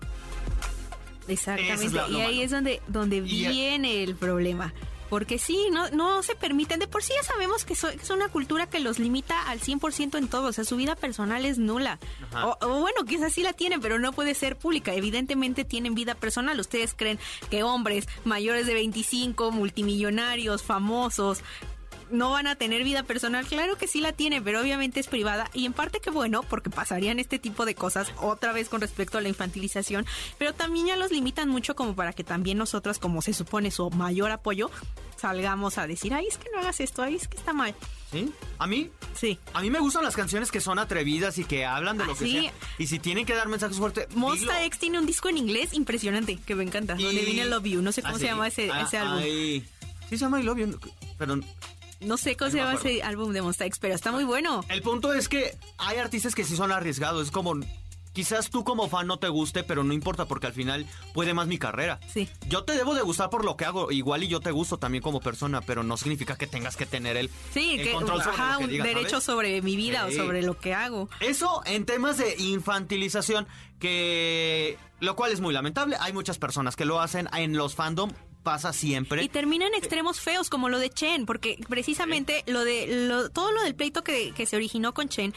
Exactamente. 1.28 1.86
Es 1.86 1.94
y 1.94 1.98
ahí 1.98 2.12
malo. 2.12 2.42
es 2.44 2.52
donde, 2.52 2.82
donde 2.88 3.22
viene 3.22 4.04
el 4.04 4.16
problema. 4.16 4.74
Porque 5.10 5.38
sí, 5.38 5.68
no, 5.72 5.90
no 5.92 6.24
se 6.24 6.36
permiten. 6.36 6.80
De 6.80 6.88
por 6.88 7.04
sí 7.04 7.14
ya 7.16 7.22
sabemos 7.22 7.66
que, 7.66 7.76
so- 7.76 7.92
que 7.92 7.98
es 8.02 8.10
una 8.10 8.30
cultura 8.30 8.68
que 8.68 8.80
los 8.80 8.98
limita 8.98 9.48
al 9.48 9.60
100% 9.60 10.18
en 10.18 10.28
todo. 10.28 10.48
O 10.48 10.54
sea, 10.54 10.64
su 10.64 10.76
vida 10.76 10.96
personal 10.96 11.46
es 11.46 11.60
nula. 11.60 12.00
O, 12.44 12.58
o 12.62 12.80
bueno, 12.80 13.04
quizás 13.06 13.32
sí 13.32 13.44
la 13.44 13.54
tienen, 13.54 13.80
pero 13.80 14.00
no 14.00 14.12
puede 14.14 14.34
ser 14.34 14.58
pública. 14.58 14.96
Evidentemente 14.96 15.66
tienen 15.66 15.94
vida 15.94 16.16
personal. 16.16 16.60
¿Ustedes 16.60 16.96
creen 16.96 17.20
que 17.52 17.62
hombres 17.62 18.08
mayores 18.26 18.66
de 18.66 18.74
25, 18.74 19.52
multimillonarios, 19.52 20.64
famosos, 20.64 21.42
no 22.12 22.32
van 22.32 22.48
a 22.48 22.56
tener 22.56 22.84
vida 22.84 23.04
personal. 23.04 23.46
Claro 23.46 23.78
que 23.78 23.88
sí 23.88 24.00
la 24.02 24.14
tienen, 24.14 24.44
pero 24.44 24.62
obviamente 24.62 25.00
es 25.00 25.08
privada. 25.08 25.50
Y 25.54 25.66
en 25.66 25.74
parte 25.74 26.00
que 26.00 26.10
bueno, 26.10 26.44
porque 26.44 26.70
pasarían 26.70 27.20
este 27.20 27.40
tipo 27.40 27.66
de 27.66 27.76
cosas 27.76 28.12
otra 28.22 28.52
vez 28.54 28.70
con 28.70 28.82
respecto 28.82 29.18
a 29.18 29.22
la 29.22 29.30
infantilización. 29.30 30.06
Pero 30.38 30.54
también 30.54 30.88
ya 30.88 30.96
los 30.96 31.12
limitan 31.12 31.50
mucho 31.50 31.76
como 31.76 31.96
para 31.96 32.14
que 32.14 32.24
también 32.24 32.58
nosotras, 32.58 33.00
como 33.00 33.22
se 33.22 33.34
supone 33.34 33.72
su 33.72 33.90
mayor 33.92 34.32
apoyo, 34.32 34.70
salgamos 35.18 35.78
a 35.78 35.88
decir, 35.88 36.14
ay, 36.14 36.28
es 36.28 36.38
que 36.38 36.50
no 36.54 36.60
hagas 36.60 36.80
esto, 36.80 37.02
ay, 37.02 37.16
es 37.16 37.28
que 37.28 37.38
está 37.38 37.54
mal. 37.54 37.74
¿sí? 38.12 38.32
A 38.60 38.68
mí 38.68 38.90
Sí. 39.16 39.40
A 39.54 39.62
mí 39.62 39.70
me 39.70 39.80
gustan 39.80 40.04
las 40.04 40.16
canciones 40.16 40.52
que 40.52 40.60
son 40.60 40.80
atrevidas 40.80 41.38
y 41.38 41.46
que 41.46 41.66
hablan 41.66 41.98
de 41.98 42.06
lo 42.06 42.14
Ah, 42.14 42.16
que 42.18 42.26
sí. 42.26 42.32
sea. 42.42 42.54
Y 42.80 42.88
si 42.88 43.00
tienen 43.00 43.26
que 43.26 43.34
dar 43.34 43.48
mensajes 43.48 43.78
fuertes, 43.78 44.08
Monsta 44.16 44.54
dilo. 44.56 44.66
X 44.66 44.80
tiene 44.80 45.00
un 45.00 45.06
disco 45.06 45.30
en 45.30 45.38
inglés 45.38 45.74
impresionante, 45.74 46.38
que 46.46 46.56
me 46.56 46.64
encanta, 46.64 46.96
donde 46.96 47.22
Y- 47.22 47.26
viene 47.26 47.46
Love 47.46 47.64
You. 47.66 47.82
No 47.82 47.92
sé 47.92 48.02
cómo 48.02 48.16
Ah, 48.16 48.20
se 48.20 48.26
sí. 48.26 48.30
llama 48.30 48.48
ese, 48.48 48.72
Ah, 48.72 48.82
ese 48.82 48.98
álbum. 48.98 49.20
ay. 49.20 49.66
Sí 50.10 50.18
se 50.18 50.18
llama 50.18 50.40
I 50.40 50.44
Love 50.44 50.58
You, 50.60 50.80
pero 51.18 51.40
No 52.06 52.18
sé 52.18 52.36
cómo 52.36 52.52
se 52.52 52.58
llama 52.58 52.74
ese 52.76 53.02
álbum 53.04 53.32
de 53.34 53.42
Monsta 53.42 53.66
X, 53.66 53.80
pero 53.80 53.96
está 53.96 54.12
muy 54.12 54.24
bueno. 54.24 54.64
el 54.70 54.82
punto 54.82 55.14
es 55.14 55.30
que 55.30 55.58
hay 55.78 55.98
artistas 55.98 56.36
que 56.36 56.44
sí 56.44 56.56
son 56.56 56.72
arriesgados. 56.72 57.26
Es 57.28 57.32
como, 57.32 57.54
quizás 58.14 58.50
tú 58.50 58.64
como 58.64 58.90
fan 58.90 59.08
no 59.08 59.18
te 59.18 59.28
guste, 59.30 59.64
pero 59.64 59.84
no 59.84 59.94
importa 59.94 60.26
porque 60.26 60.48
al 60.48 60.54
final 60.54 60.86
puede 61.14 61.34
más 61.34 61.48
mi 61.48 61.58
carrera. 61.58 62.00
Sí. 62.14 62.30
Yo 62.48 62.64
te 62.64 62.74
debo 62.74 62.94
de 62.94 63.02
gustar 63.02 63.30
por 63.30 63.44
lo 63.46 63.56
que 63.58 63.66
hago. 63.66 63.92
Igual 63.92 64.24
y 64.24 64.28
yo 64.28 64.40
te 64.40 64.52
gusto 64.52 64.78
también 64.78 65.02
como 65.02 65.20
persona, 65.22 65.62
pero 65.62 65.82
no 65.84 65.98
significa 65.98 66.36
que 66.38 66.46
tengas 66.48 66.76
que 66.76 66.86
tener 66.86 67.18
el, 67.18 67.30
Sí, 67.54 67.76
el 67.80 67.84
que 67.88 67.92
control 67.94 68.22
sobre 68.22 68.36
ajá, 68.38 68.54
lo 68.62 68.68
que 68.68 68.76
un 68.78 68.84
derecho 68.84 69.10
¿sabes? 69.10 69.24
sobre 69.26 69.62
mi 69.62 69.76
vida 69.76 70.06
Sí. 70.10 70.20
o 70.20 70.24
sobre 70.24 70.42
lo 70.44 70.58
que 70.60 70.74
hago. 70.74 71.10
Eso 71.22 71.62
en 71.66 71.86
temas 71.86 72.18
de 72.18 72.36
infantilización, 72.38 73.48
que 73.80 74.78
lo 75.00 75.16
cual 75.16 75.32
es 75.32 75.40
muy 75.42 75.54
lamentable. 75.54 75.96
Hay 76.00 76.14
muchas 76.14 76.38
personas 76.38 76.76
que 76.76 76.86
lo 76.86 77.00
hacen 77.02 77.30
en 77.36 77.56
los 77.58 77.76
fandom, 77.76 78.12
pasa 78.44 78.74
siempre. 78.74 79.24
Y 79.24 79.30
termina 79.30 79.66
en 79.66 79.74
extremos 79.74 80.20
feos 80.20 80.50
como 80.50 80.70
lo 80.70 80.78
de 80.80 80.90
Chen, 80.90 81.26
porque 81.26 81.58
precisamente 81.70 82.44
lo 82.48 82.64
de 82.64 83.08
lo- 83.08 83.30
todo 83.30 83.52
lo 83.52 83.64
del 83.64 83.74
pleito 83.76 84.04
que, 84.04 84.32
que 84.36 84.46
se 84.46 84.56
originó 84.56 84.94
con 84.94 85.10
Chen 85.10 85.34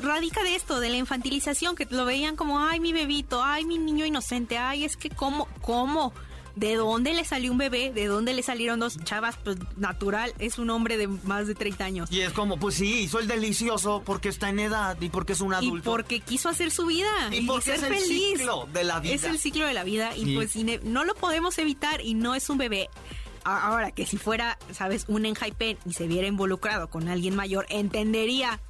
radica 0.00 0.42
de 0.42 0.54
esto, 0.54 0.80
de 0.80 0.90
la 0.90 0.96
infantilización, 0.96 1.76
que 1.76 1.86
lo 1.90 2.04
veían 2.04 2.36
como, 2.36 2.60
ay, 2.60 2.80
mi 2.80 2.92
bebito, 2.92 3.42
ay, 3.42 3.64
mi 3.64 3.78
niño 3.78 4.06
inocente, 4.06 4.56
ay, 4.58 4.84
es 4.84 4.96
que 4.96 5.10
cómo, 5.10 5.48
cómo, 5.60 6.12
¿de 6.56 6.74
dónde 6.76 7.14
le 7.14 7.24
salió 7.24 7.50
un 7.52 7.58
bebé? 7.58 7.92
¿De 7.92 8.06
dónde 8.06 8.34
le 8.34 8.42
salieron 8.42 8.80
dos 8.80 8.98
chavas? 9.04 9.36
Pues 9.42 9.56
natural, 9.76 10.32
es 10.38 10.58
un 10.58 10.70
hombre 10.70 10.96
de 10.96 11.06
más 11.08 11.46
de 11.46 11.54
30 11.54 11.84
años. 11.84 12.12
Y 12.12 12.20
es 12.20 12.32
como, 12.32 12.58
pues 12.58 12.74
sí, 12.76 13.00
hizo 13.00 13.18
el 13.20 13.26
delicioso 13.28 14.02
porque 14.04 14.28
está 14.28 14.48
en 14.48 14.58
edad 14.60 14.96
y 15.00 15.08
porque 15.08 15.32
es 15.32 15.40
un 15.40 15.52
Y 15.52 15.56
adulto. 15.56 15.90
porque 15.90 16.20
quiso 16.20 16.48
hacer 16.48 16.70
su 16.70 16.86
vida 16.86 17.10
Y 17.30 17.36
y, 17.38 17.46
porque 17.46 17.64
ser 17.64 17.74
es 17.76 17.82
el 17.82 17.94
feliz. 17.94 18.06
ciclo 18.38 18.68
de 18.72 18.84
la 18.84 19.00
vida. 19.00 19.14
Es 19.14 19.24
el 19.24 19.38
ciclo 19.38 19.66
de 19.66 19.74
la 19.74 19.84
vida 19.84 20.16
y 20.16 20.24
Sí. 20.24 20.34
pues 20.34 20.82
no 20.84 21.04
lo 21.04 21.14
podemos 21.14 21.56
evitar 21.58 22.00
y 22.00 22.14
no 22.14 22.34
es 22.34 22.48
un 22.50 22.58
bebé. 22.58 22.88
Ahora 23.44 23.90
que 23.90 24.06
si 24.06 24.18
fuera, 24.18 24.56
sabes, 24.72 25.04
un 25.08 25.26
enhypen 25.26 25.76
y 25.84 25.94
se 25.94 26.06
viera 26.06 26.28
involucrado 26.28 26.88
con 26.88 27.08
alguien 27.08 27.34
mayor, 27.34 27.66
entendería 27.70 28.60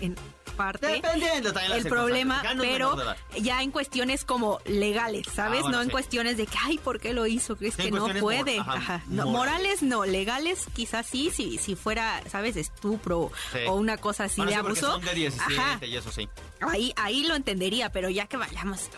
en- 0.00 0.08
en- 0.10 0.16
parte. 0.58 0.86
Dependiendo 0.88 1.52
también 1.52 1.70
las 1.70 1.84
el 1.84 1.88
problema, 1.88 2.42
pero 2.58 2.94
ya 3.40 3.62
en 3.62 3.70
cuestiones 3.70 4.24
como 4.26 4.58
legales, 4.66 5.26
¿sabes? 5.34 5.60
Ah, 5.60 5.62
bueno, 5.62 5.76
no 5.78 5.82
en 5.82 5.88
sí. 5.88 5.92
cuestiones 5.92 6.36
de 6.36 6.46
que, 6.46 6.58
ay, 6.62 6.76
¿por 6.76 7.00
qué 7.00 7.14
lo 7.14 7.26
hizo? 7.26 7.56
¿Crees 7.56 7.74
Sí, 7.74 7.84
que 7.84 7.90
no 7.90 8.06
puede? 8.20 8.56
mor- 8.58 8.68
ajá, 8.68 8.72
Ajá. 8.96 9.02
No, 9.08 9.24
morales. 9.26 9.32
morales 9.78 9.82
no, 9.82 10.04
legales 10.04 10.66
quizás 10.74 11.06
sí, 11.06 11.30
si, 11.34 11.56
si 11.56 11.74
fuera, 11.76 12.20
¿sabes? 12.30 12.56
Estupro 12.56 13.30
o 13.68 13.74
una 13.74 13.96
cosa 13.96 14.24
así 14.24 14.36
Bueno, 14.42 14.50
de 14.50 14.56
abuso. 14.56 14.86
son 14.92 15.00
de 15.04 15.14
17 15.14 15.58
Ajá. 15.60 15.86
y 15.86 15.96
eso 15.96 16.10
sí. 16.12 16.28
Ahí, 16.60 16.92
ahí 16.96 17.22
lo 17.24 17.34
entendería, 17.36 17.90
pero 17.90 18.10
ya 18.10 18.26
que 18.26 18.36
vayamos. 18.36 18.90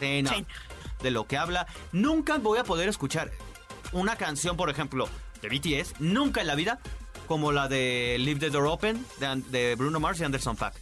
No. 0.00 0.30
Sí. 0.30 0.44
De 1.02 1.10
lo 1.10 1.26
que 1.26 1.36
habla, 1.38 1.66
nunca 1.92 2.36
voy 2.38 2.58
a 2.58 2.64
poder 2.64 2.88
escuchar 2.88 3.32
una 3.92 4.16
canción, 4.16 4.56
por 4.56 4.68
ejemplo, 4.70 5.08
de 5.40 5.48
BTS, 5.48 5.94
nunca 6.00 6.42
en 6.42 6.46
la 6.46 6.54
vida, 6.54 6.78
como 7.26 7.50
la 7.52 7.66
de 7.68 8.16
Leave 8.20 8.40
the 8.40 8.50
Door 8.50 8.66
Open 8.66 9.04
de, 9.18 9.42
de 9.50 9.74
Bruno 9.74 9.98
Mars 10.00 10.20
y 10.20 10.24
Anderson 10.24 10.54
Paak. 10.56 10.74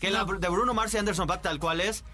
Que 0.00 0.10
la 0.10 0.24
de 0.24 0.48
Bruno 0.48 0.74
Mars 0.74 0.94
y 0.94 0.98
Anderson 0.98 1.26
Paak 1.26 1.42
tal 1.42 1.58
cual 1.58 1.80
es, 1.80 2.04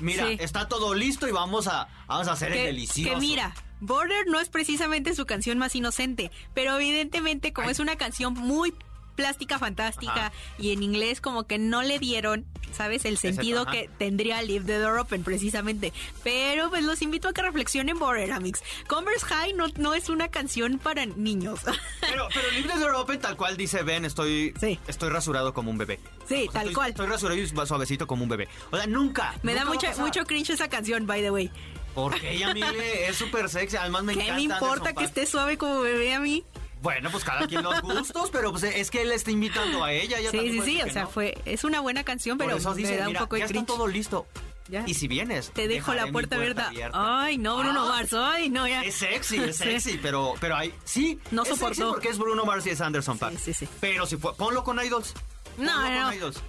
mira, 0.00 0.26
Sí. 0.26 0.36
está 0.40 0.66
todo 0.68 0.94
listo 0.94 1.28
y 1.28 1.32
vamos 1.32 1.66
a, 1.68 1.88
vamos 2.06 2.26
a 2.28 2.32
hacer 2.32 2.52
el 2.52 2.64
delicioso. 2.66 3.10
que 3.14 3.20
mira, 3.20 3.54
Border 3.80 4.26
no 4.28 4.40
es 4.40 4.48
precisamente 4.48 5.14
su 5.14 5.26
canción 5.26 5.58
más 5.58 5.74
inocente, 5.76 6.30
pero 6.54 6.74
evidentemente 6.76 7.52
como 7.52 7.68
Ay. 7.68 7.72
es 7.72 7.78
una 7.80 7.96
canción 7.96 8.32
muy 8.34 8.74
plástica, 9.14 9.58
fantástica 9.58 10.12
Ajá. 10.26 10.32
y 10.58 10.72
en 10.72 10.82
inglés 10.82 11.20
como 11.20 11.44
que 11.46 11.58
no 11.58 11.82
le 11.82 11.98
dieron, 11.98 12.44
¿sabes? 12.72 13.04
El 13.04 13.16
sentido 13.18 13.66
que 13.66 13.88
tendría 13.98 14.42
Leave 14.42 14.64
the 14.64 14.78
Door 14.78 14.98
Open 14.98 15.22
precisamente. 15.24 15.92
Pero 16.22 16.70
pues 16.70 16.84
los 16.84 17.02
invito 17.02 17.28
a 17.28 17.32
que 17.32 17.42
reflexionen 17.42 17.98
Border, 17.98 18.32
Amix. 18.32 18.62
Converse 18.88 19.24
High 19.26 19.54
no, 19.54 19.66
no 19.76 19.94
es 19.94 20.08
una 20.08 20.28
canción 20.28 20.78
para 20.78 21.06
niños. 21.06 21.60
Pero, 22.00 22.28
pero 22.32 22.50
Leave 22.52 22.68
the 22.68 22.78
Door 22.78 22.94
Open 22.96 23.18
tal 23.20 23.36
cual 23.36 23.56
dice 23.56 23.82
Ben, 23.82 24.04
estoy, 24.04 24.52
Sí. 24.60 24.78
estoy 24.86 25.08
rasurado 25.08 25.52
como 25.54 25.70
un 25.70 25.78
bebé. 25.78 25.98
Sí, 26.28 26.46
O 26.48 26.52
sea, 26.52 26.52
tal 26.52 26.62
estoy- 26.62 26.74
cual. 26.74 26.90
Estoy 26.90 27.06
rasurado 27.06 27.40
y 27.40 27.46
suavecito 27.66 28.06
como 28.06 28.22
un 28.24 28.28
bebé. 28.28 28.48
O 28.70 28.76
sea, 28.76 28.86
nunca. 28.86 29.34
Me 29.42 29.54
da 29.54 29.64
nunca 29.64 29.88
mucho, 29.88 30.00
mucho 30.02 30.24
cringe 30.24 30.50
esa 30.50 30.68
canción, 30.68 31.06
by 31.06 31.22
the 31.22 31.30
way. 31.30 31.50
Porque 31.94 32.32
ella, 32.32 32.52
mire, 32.52 33.06
es 33.08 33.16
súper 33.16 33.48
sexy. 33.48 33.76
Además, 33.76 34.02
me 34.04 34.14
¿Qué 34.14 34.22
encanta. 34.22 34.36
me 34.36 34.42
importa 34.42 34.92
que 34.94 35.04
esté 35.04 35.26
suave 35.26 35.56
como 35.56 35.80
bebé 35.80 36.12
a 36.14 36.20
mí? 36.20 36.44
Bueno, 36.84 37.10
pues 37.10 37.24
cada 37.24 37.46
quien 37.48 37.62
los 37.62 37.80
gustos, 37.80 38.28
pero 38.30 38.50
pues 38.52 38.62
es 38.64 38.90
que 38.90 39.00
él 39.02 39.10
está 39.10 39.30
invitando 39.30 39.82
a 39.82 39.90
ella. 39.92 40.18
ella 40.18 40.30
Sí, 40.30 40.38
sí, 40.52 40.60
sí, 40.64 40.82
o 40.82 40.90
sea, 40.92 41.02
no. 41.04 41.08
fue, 41.08 41.36
es 41.46 41.64
una 41.64 41.80
buena 41.80 42.04
canción, 42.04 42.36
pero 42.38 42.58
me 42.58 42.74
dice, 42.76 42.96
da 42.98 43.04
un 43.04 43.08
mira, 43.08 43.20
poco 43.20 43.36
de 43.36 43.40
ya 43.40 43.46
está 43.46 43.52
cringe. 43.54 43.66
todo 43.66 43.86
listo. 43.86 44.26
Ya. 44.68 44.84
Y 44.86 44.92
si 44.94 45.08
vienes, 45.08 45.50
Te 45.50 45.66
dejo 45.66 45.92
la 45.94 46.06
mi 46.06 46.12
puerta 46.12 46.36
abierta. 46.36 46.70
Ay, 46.92 47.38
no, 47.38 47.56
Bruno 47.56 47.84
Ah, 47.86 47.88
Mars. 47.88 48.12
Ay, 48.12 48.50
no, 48.50 48.68
ya. 48.68 48.82
Es 48.84 48.94
sexy, 48.96 49.38
es 49.38 49.56
Sí. 49.56 49.64
sexy, 49.80 49.98
pero, 50.00 50.34
pero 50.40 50.56
hay, 50.56 50.74
sí, 50.84 51.18
No 51.30 51.42
es 51.42 51.48
sexy 51.58 51.82
porque 51.82 52.08
es 52.10 52.18
Bruno 52.18 52.44
Mars 52.44 52.66
y 52.66 52.70
es 52.70 52.80
Anderson 52.80 53.18
Paak. 53.18 53.38
sí, 53.38 53.52
sí. 53.54 53.66
Pero 53.80 54.06
si 54.06 54.16
fue, 54.18 54.34
ponlo 54.36 54.62
con 54.62 54.78
Idols. 54.84 55.14
No, 55.58 55.72
Ponlo 55.72 55.88
no, 55.88 55.94
con 55.94 56.02
no. 56.02 56.12
Idols. 56.14 56.42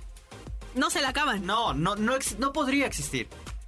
No 0.75 0.89
se 0.89 1.01
la 1.01 1.09
acaban. 1.09 1.45
No, 1.45 1.73
no, 1.73 1.95
no, 1.95 2.13
no 2.39 2.53
podría 2.53 2.85
existir. 2.87 3.27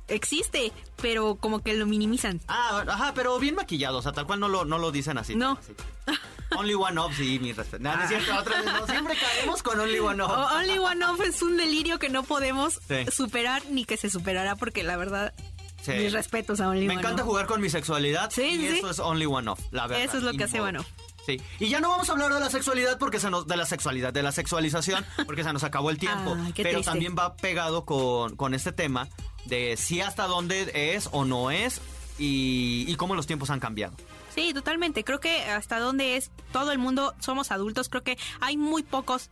Existe, 0.10 0.71
pero 1.01 1.36
como 1.36 1.62
que 1.62 1.73
lo 1.73 1.86
minimizan. 1.86 2.39
Ah, 2.47 2.86
ajá, 2.88 3.13
pero 3.13 3.38
bien 3.39 3.56
maquillado, 3.56 3.97
o 3.97 4.01
sea, 4.01 4.13
tal 4.13 4.25
cual 4.25 4.39
no 4.39 4.47
lo, 4.47 4.63
no 4.63 4.77
lo 4.77 4.91
dicen 4.91 5.17
así. 5.17 5.36
No. 5.36 5.58
Así. 5.62 5.73
Only 6.57 6.73
One 6.73 6.99
Up, 6.99 7.13
sí, 7.15 7.39
mi 7.39 7.53
respeto. 7.53 7.83
No, 7.83 7.95
no 7.95 8.03
es 8.03 8.09
cierto, 8.09 8.35
otra 8.37 8.61
vez, 8.61 8.65
no, 8.73 8.85
siempre 8.87 9.15
caemos 9.17 9.63
con 9.63 9.79
Only 9.79 9.99
One 9.99 10.23
Up. 10.23 10.29
O- 10.29 10.55
Only 10.57 10.77
One 10.79 11.05
Off 11.05 11.21
es 11.21 11.41
un 11.41 11.57
delirio 11.57 11.99
que 11.99 12.09
no 12.09 12.23
podemos 12.23 12.79
Sí. 12.87 13.05
superar 13.11 13.63
ni 13.69 13.85
que 13.85 13.97
se 13.97 14.09
superará 14.09 14.55
porque 14.55 14.83
la 14.83 14.97
verdad, 14.97 15.33
Sí. 15.83 15.91
mis 15.93 16.11
respetos 16.13 16.59
a 16.59 16.67
Only 16.69 16.87
Me 16.87 16.93
One 16.95 17.01
encanta 17.01 17.21
Off. 17.23 17.29
jugar 17.29 17.45
con 17.47 17.61
mi 17.61 17.69
sexualidad 17.69 18.29
Sí, 18.31 18.41
y 18.41 18.57
sí, 18.57 18.77
eso 18.79 18.89
es 18.89 18.99
Only 18.99 19.25
One 19.25 19.49
Off, 19.51 19.59
la 19.71 19.87
verdad. 19.87 20.03
Eso 20.03 20.17
es 20.17 20.23
lo 20.23 20.33
que 20.33 20.43
hace. 20.43 20.59
One 20.59 20.79
Off. 20.79 20.87
Sí, 21.25 21.41
y 21.59 21.67
ya 21.67 21.81
no 21.81 21.89
vamos 21.89 22.07
a 22.09 22.13
hablar 22.13 22.33
de 22.33 22.39
la 22.39 22.49
sexualidad 22.49 22.97
porque 22.97 23.19
se 23.19 23.29
nos 23.29 23.47
de 23.47 23.57
la 23.57 23.65
sexualidad, 23.65 24.13
de 24.13 24.23
la 24.23 24.31
sexualización, 24.31 25.05
porque 25.25 25.43
se 25.43 25.51
nos 25.51 25.63
acabó 25.65 25.89
el 25.89 25.97
tiempo, 25.97 26.35
qué 26.55 26.63
pero 26.63 26.75
triste. 26.79 26.89
también 26.91 27.15
va 27.17 27.35
pegado 27.35 27.83
con, 27.85 28.35
con 28.37 28.53
este 28.53 28.71
tema 28.71 29.09
de 29.45 29.75
si 29.77 29.99
hasta 30.01 30.25
dónde 30.25 30.71
es 30.95 31.09
o 31.11 31.25
no 31.25 31.51
es 31.51 31.81
y, 32.17 32.85
y 32.87 32.95
cómo 32.95 33.13
los 33.13 33.27
tiempos 33.27 33.49
han 33.49 33.59
cambiado. 33.59 33.93
Sí, 34.38 34.54
totalmente. 34.54 35.04
Creo 35.04 35.19
que 35.19 35.45
hasta 35.45 35.80
donde 35.80 36.15
es 36.15 36.30
todo 36.52 36.71
el 36.71 36.78
mundo 36.78 37.15
somos 37.19 37.50
adultos, 37.50 37.89
creo 37.89 38.04
que 38.04 38.19
hay 38.39 38.56
muy 38.56 38.84
pocos 38.84 39.32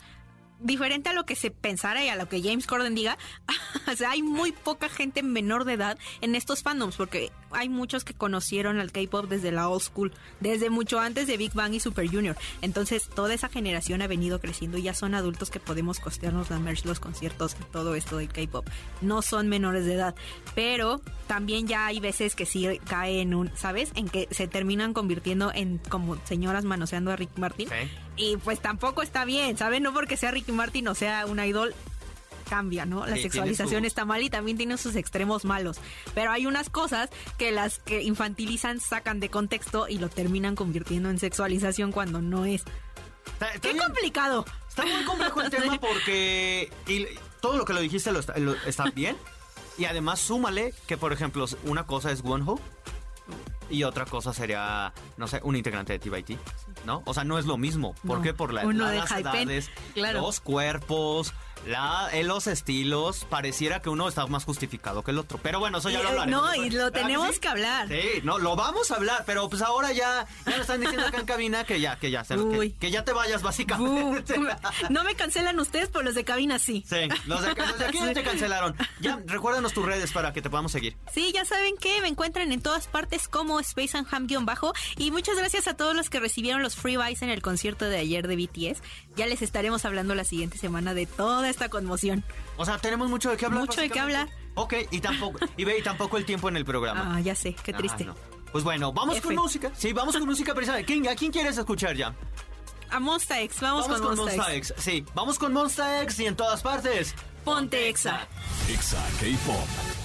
diferente 0.65 1.09
a 1.09 1.13
lo 1.13 1.25
que 1.25 1.35
se 1.35 1.51
pensara 1.51 2.03
y 2.03 2.09
a 2.09 2.15
lo 2.15 2.27
que 2.27 2.41
James 2.41 2.67
Corden 2.67 2.95
diga, 2.95 3.17
o 3.91 3.95
sea, 3.95 4.11
hay 4.11 4.23
muy 4.23 4.51
poca 4.51 4.89
gente 4.89 5.23
menor 5.23 5.63
de 5.63 5.73
edad 5.73 5.97
en 6.21 6.35
estos 6.35 6.63
fandoms, 6.63 6.95
porque 6.95 7.31
hay 7.51 7.69
muchos 7.69 8.03
que 8.03 8.13
conocieron 8.13 8.79
al 8.79 8.91
K-pop 8.91 9.27
desde 9.27 9.51
la 9.51 9.69
old 9.69 9.81
school, 9.81 10.11
desde 10.39 10.69
mucho 10.69 10.99
antes 10.99 11.27
de 11.27 11.37
Big 11.37 11.53
Bang 11.53 11.73
y 11.73 11.79
Super 11.79 12.07
Junior. 12.07 12.35
Entonces, 12.61 13.07
toda 13.13 13.33
esa 13.33 13.47
generación 13.47 14.01
ha 14.01 14.07
venido 14.07 14.39
creciendo 14.39 14.77
y 14.77 14.83
ya 14.83 14.93
son 14.93 15.13
adultos 15.13 15.51
que 15.51 15.59
podemos 15.59 15.99
costearnos 15.99 16.49
la 16.49 16.59
merch, 16.59 16.85
los 16.85 16.99
conciertos 16.99 17.55
todo 17.71 17.95
esto 17.95 18.17
del 18.17 18.29
K-pop. 18.29 18.67
No 19.01 19.21
son 19.21 19.47
menores 19.47 19.85
de 19.85 19.93
edad, 19.93 20.15
pero 20.55 21.01
también 21.27 21.67
ya 21.67 21.85
hay 21.85 21.99
veces 21.99 22.35
que 22.35 22.45
sí 22.45 22.79
cae 22.87 23.21
en 23.21 23.33
un, 23.35 23.51
¿sabes? 23.55 23.91
En 23.95 24.09
que 24.09 24.27
se 24.31 24.47
terminan 24.47 24.93
convirtiendo 24.93 25.51
en 25.53 25.77
como 25.77 26.17
señoras 26.25 26.65
manoseando 26.65 27.11
a 27.11 27.15
Rick 27.15 27.37
Martin. 27.37 27.69
Y 28.17 28.37
pues 28.37 28.59
tampoco 28.59 29.01
está 29.01 29.25
bien, 29.25 29.57
¿saben? 29.57 29.83
No 29.83 29.93
porque 29.93 30.17
sea 30.17 30.31
Ricky 30.31 30.51
Martin 30.51 30.87
o 30.87 30.95
sea 30.95 31.25
un 31.25 31.39
idol 31.39 31.73
cambia, 32.49 32.85
¿no? 32.85 33.05
La 33.07 33.15
Sí, 33.15 33.23
sexualización 33.23 33.81
su- 33.81 33.87
está 33.87 34.05
mal 34.05 34.21
y 34.21 34.29
también 34.29 34.55
tiene 34.55 34.77
sus 34.77 34.95
extremos 34.95 35.45
malos. 35.45 35.77
Pero 36.13 36.31
hay 36.31 36.45
unas 36.45 36.69
cosas 36.69 37.09
que 37.39 37.51
las 37.51 37.79
que 37.79 38.03
infantilizan 38.03 38.79
sacan 38.79 39.19
de 39.19 39.29
contexto 39.29 39.87
y 39.89 39.97
lo 39.97 40.09
terminan 40.09 40.55
convirtiendo 40.55 41.09
en 41.09 41.17
sexualización 41.19 41.91
cuando 41.91 42.21
no 42.21 42.45
es. 42.45 42.63
Está, 43.33 43.47
está 43.47 43.59
¡Qué 43.61 43.73
bien- 43.73 43.83
complicado! 43.85 44.45
está 44.69 44.85
muy 44.85 45.03
complejo 45.05 45.41
el 45.41 45.49
tema 45.49 45.79
porque 45.79 46.69
y 46.87 47.07
todo 47.41 47.57
lo 47.57 47.65
que 47.65 47.73
lo 47.73 47.79
dijiste 47.79 48.11
lo 48.11 48.19
está, 48.19 48.37
lo- 48.37 48.55
está 48.65 48.83
bien 48.93 49.17
y 49.77 49.85
además 49.85 50.19
súmale 50.19 50.73
que 50.87 50.97
por 50.97 51.11
ejemplo 51.13 51.45
una 51.63 51.85
cosa 51.87 52.11
es 52.11 52.21
Wonho 52.21 52.59
y 53.69 53.83
otra 53.83 54.05
cosa 54.05 54.33
sería 54.33 54.93
no 55.17 55.27
sé 55.27 55.39
un 55.43 55.55
integrante 55.55 55.97
de 55.97 55.99
TBT, 55.99 56.37
¿no? 56.85 57.01
O 57.05 57.13
sea 57.13 57.23
no 57.23 57.37
es 57.39 57.45
lo 57.45 57.57
mismo. 57.57 57.93
¿Por 58.05 58.17
No. 58.17 58.23
qué? 58.23 58.33
Por 58.33 58.53
la, 58.53 58.63
la- 58.63 58.89
de 58.91 58.97
las 58.97 59.11
edades, 59.11 59.69
claro. 59.93 60.21
los 60.21 60.39
cuerpos, 60.39 61.33
la, 61.65 62.09
eh, 62.13 62.23
los 62.23 62.47
estilos. 62.47 63.25
Pareciera 63.29 63.81
que 63.81 63.89
uno 63.89 64.07
está 64.07 64.25
más 64.27 64.43
justificado 64.45 65.03
que 65.03 65.11
el 65.11 65.17
otro. 65.19 65.39
Pero 65.41 65.59
bueno, 65.59 65.77
eso 65.79 65.89
ya 65.89 65.99
lo 65.99 66.03
Y, 66.03 66.05
eh, 66.05 66.09
hablaremos. 66.11 66.41
no, 66.41 66.55
y 66.55 66.69
lo 66.69 66.85
¿Verdad 66.85 66.91
tenemos 67.01 67.35
sí? 67.35 67.39
que 67.41 67.47
hablar. 67.47 67.87
Sí, 67.87 68.21
no, 68.23 68.37
lo 68.39 68.55
vamos 68.55 68.91
a 68.91 68.95
hablar, 68.95 69.23
pero 69.25 69.49
pues 69.49 69.61
ahora 69.61 69.91
ya, 69.91 70.25
ya 70.45 70.55
me 70.55 70.61
están 70.61 70.79
diciendo 70.81 71.07
acá 71.07 71.19
en 71.19 71.25
cabina 71.25 71.63
que 71.63 71.79
ya, 71.79 71.97
que 71.97 72.11
ya, 72.11 72.23
que, 72.23 72.73
que 72.79 72.91
ya 72.91 73.03
te 73.03 73.13
vayas 73.13 73.41
básicamente. 73.41 74.35
no 74.89 75.03
me 75.03 75.15
cancelan 75.15 75.59
ustedes, 75.59 75.89
pero 75.89 76.03
los 76.03 76.15
de 76.15 76.23
cabina 76.23 76.59
sí. 76.59 76.83
Sí, 76.87 77.07
los 77.25 77.41
de, 77.41 77.53
los 77.55 77.79
de 77.79 77.85
aquí 77.85 77.99
te 78.13 78.23
cancelaron. 78.23 78.75
Ya, 78.99 79.19
recuérdanos 79.25 79.73
tus 79.73 79.85
redes 79.85 80.11
para 80.11 80.33
que 80.33 80.41
te 80.41 80.49
podamos 80.49 80.71
seguir. 80.71 80.95
Sí, 81.13 81.31
ya 81.33 81.45
saben 81.45 81.75
que 81.77 82.01
me 82.01 82.07
encuentran 82.07 82.51
en 82.51 82.61
todas 82.61 82.87
partes 82.87 83.27
como 83.27 83.59
Space 83.59 83.97
and 83.97 84.07
Ham-bajo. 84.11 84.73
Y 84.97 85.11
muchas 85.11 85.37
gracias 85.37 85.67
a 85.67 85.75
todos 85.75 85.95
los 85.95 86.09
que 86.09 86.19
recibieron 86.19 86.61
los 86.61 86.75
free 86.75 86.97
buys 86.97 87.21
en 87.21 87.29
el 87.29 87.41
concierto 87.41 87.85
de 87.85 87.97
ayer 87.97 88.27
de 88.27 88.35
BTS. 88.35 88.81
Ya 89.15 89.25
les 89.27 89.41
estaremos 89.41 89.85
hablando 89.85 90.15
la 90.15 90.23
siguiente 90.23 90.57
semana 90.57 90.93
de 90.93 91.05
toda 91.45 91.51
esta 91.51 91.69
conmoción. 91.69 92.23
O 92.57 92.65
sea, 92.65 92.77
tenemos 92.79 93.09
mucho 93.09 93.29
de 93.29 93.37
qué 93.37 93.45
hablar. 93.45 93.61
Mucho 93.61 93.81
de 93.81 93.89
qué 93.89 93.99
básicamente. 93.99 94.33
Ok, 94.55 94.73
y 94.89 94.99
tampoco, 95.01 95.39
y 95.57 95.63
ve, 95.65 95.77
y 95.77 95.83
tampoco 95.83 96.17
el 96.17 96.25
tiempo 96.25 96.49
en 96.49 96.57
el 96.57 96.65
programa. 96.65 97.13
Ah, 97.15 97.19
ya 97.19 97.35
sé, 97.35 97.53
qué 97.63 97.71
Ah, 97.73 97.77
triste. 97.77 98.05
no. 98.05 98.15
Pues 98.51 98.63
bueno, 98.63 98.93
vamos 98.93 99.17
F. 99.17 99.27
con 99.27 99.35
música. 99.35 99.71
Sí, 99.75 99.91
vamos 99.93 100.15
con 100.15 100.25
música 100.25 100.53
precisamente. 100.55 100.91
¿Quién, 100.91 101.07
¿A 101.09 101.15
quién 101.15 101.31
quieres 101.31 101.57
escuchar 101.57 101.95
ya? 101.95 102.15
A 102.89 102.99
Monsta 102.99 103.41
X, 103.41 103.59
vamos, 103.59 103.87
con, 103.87 104.15
Monsta 104.15 104.53
X. 104.55 104.71
X. 104.71 104.83
Sí, 104.83 105.05
vamos 105.13 105.37
con 105.37 105.51
Monsta 105.51 106.01
X 106.03 106.19
y 106.19 106.25
en 106.27 106.35
todas 106.35 106.61
partes. 106.61 107.13
Ponte 107.43 107.89
Exa. 107.89 108.27
Exa 108.69 109.03
K-Pop. 109.19 110.04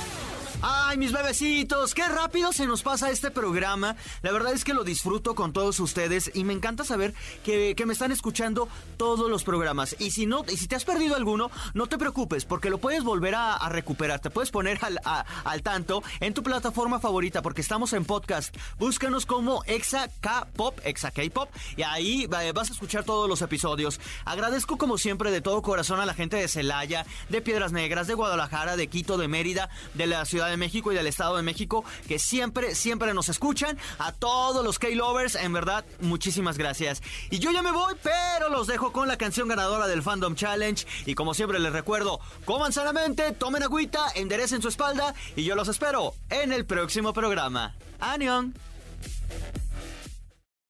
Ay, 0.62 0.99
mis 0.99 1.11
bebecitos, 1.12 1.94
qué 1.94 2.07
rápido 2.07 2.53
se 2.53 2.66
nos 2.66 2.83
pasa 2.83 3.11
este 3.11 3.31
programa. 3.31 3.96
La 4.20 4.31
verdad 4.31 4.53
es 4.53 4.62
que 4.62 4.75
lo 4.75 4.85
disfruto 4.85 5.35
con 5.35 5.55
todos 5.55 5.81
ustedes 5.81 6.31
y 6.35 6.44
me 6.44 6.53
encanta 6.53 6.85
saber 6.85 7.14
que, 7.44 7.75
que 7.75 7.87
me 7.87 7.94
están 7.94 8.12
escuchando 8.12 8.68
todos 8.99 9.31
los 9.31 9.42
programas. 9.42 9.96
Y 9.99 10.11
si 10.11 10.27
no, 10.27 10.44
y 10.46 10.59
si 10.59 10.68
te 10.68 10.77
has 10.77 10.85
perdido 10.85 11.16
alguno, 11.16 11.51
no 11.73 11.87
te 11.87 11.96
preocupes, 11.96 12.44
porque 12.44 12.68
lo 12.68 12.77
puedes 12.77 13.05
volver 13.05 13.37
a, 13.37 13.59
recuperar. 13.70 14.20
Te 14.20 14.29
puedes 14.29 14.51
poner 14.51 14.79
al, 14.85 14.99
a- 15.07 15.25
al 15.44 15.62
tanto 15.62 16.03
en 16.20 16.35
tu 16.35 16.42
plataforma 16.42 17.01
favorita, 17.01 17.40
porque 17.40 17.62
estamos 17.62 17.94
en 17.94 18.05
podcast. 18.05 18.54
Búscanos 18.79 19.25
como 19.25 19.65
Exa 19.65 20.08
K-Pop, 20.21 20.79
Exa 20.85 21.11
K-Pop, 21.11 21.48
y 21.79 21.83
ahí 21.85 22.29
eh, 22.42 22.52
vas 22.52 22.69
a 22.69 22.73
escuchar 22.75 23.04
todos 23.04 23.31
los 23.31 23.40
episodios. 23.40 23.98
Agradezco 24.27 24.77
como 24.77 24.98
siempre 24.98 25.31
de 25.31 25.40
todo 25.40 25.63
corazón 25.63 26.00
a 26.00 26.06
la 26.06 26.13
gente 26.13 26.37
de 26.37 26.48
Celaya, 26.48 27.06
de 27.31 27.40
Piedras 27.40 27.73
Negras, 27.73 28.06
de 28.08 28.15
Guadalajara, 28.15 28.77
de 28.77 28.88
Quito, 28.88 29.17
de 29.17 29.27
Mérida, 29.29 29.71
de 29.94 30.06
la 30.06 30.27
De 30.51 30.57
México 30.57 30.92
y 30.92 30.94
del 30.94 31.07
Estado 31.07 31.37
de 31.37 31.42
México, 31.42 31.85
que 32.07 32.19
siempre, 32.19 32.75
siempre 32.75 33.15
nos 33.15 33.29
escuchan. 33.29 33.79
A 33.98 34.13
todos 34.13 34.65
los 34.65 34.79
K-Lovers, 34.79 35.37
en 35.37 35.53
verdad, 35.53 35.85
muchísimas 36.01 36.59
gracias. 36.59 37.03
Y 37.31 37.38
yo 37.38 37.51
ya 37.53 37.63
me 37.63 37.73
voy, 37.73 37.94
pero 38.03 38.48
los 38.51 38.67
dejo 38.67 38.92
con 38.92 39.09
la 39.09 39.17
canción 39.17 39.48
ganadora 39.48 39.87
del 39.87 40.03
Fandom 40.03 40.35
Challenge. 40.35 40.87
Y 41.07 41.15
como 41.15 41.35
siempre 41.35 41.59
les 41.59 41.73
recuerdo, 41.73 42.21
coman 42.44 42.73
sanamente, 42.73 43.33
tomen 43.33 43.63
agüita, 43.63 44.07
enderecen 44.15 44.63
su 44.63 44.69
espalda 44.69 45.15
y 45.37 45.44
yo 45.44 45.55
los 45.55 45.69
espero 45.69 46.15
en 46.29 46.53
el 46.53 46.65
próximo 46.65 47.13
programa. 47.13 47.75
¡Anion! 48.01 48.55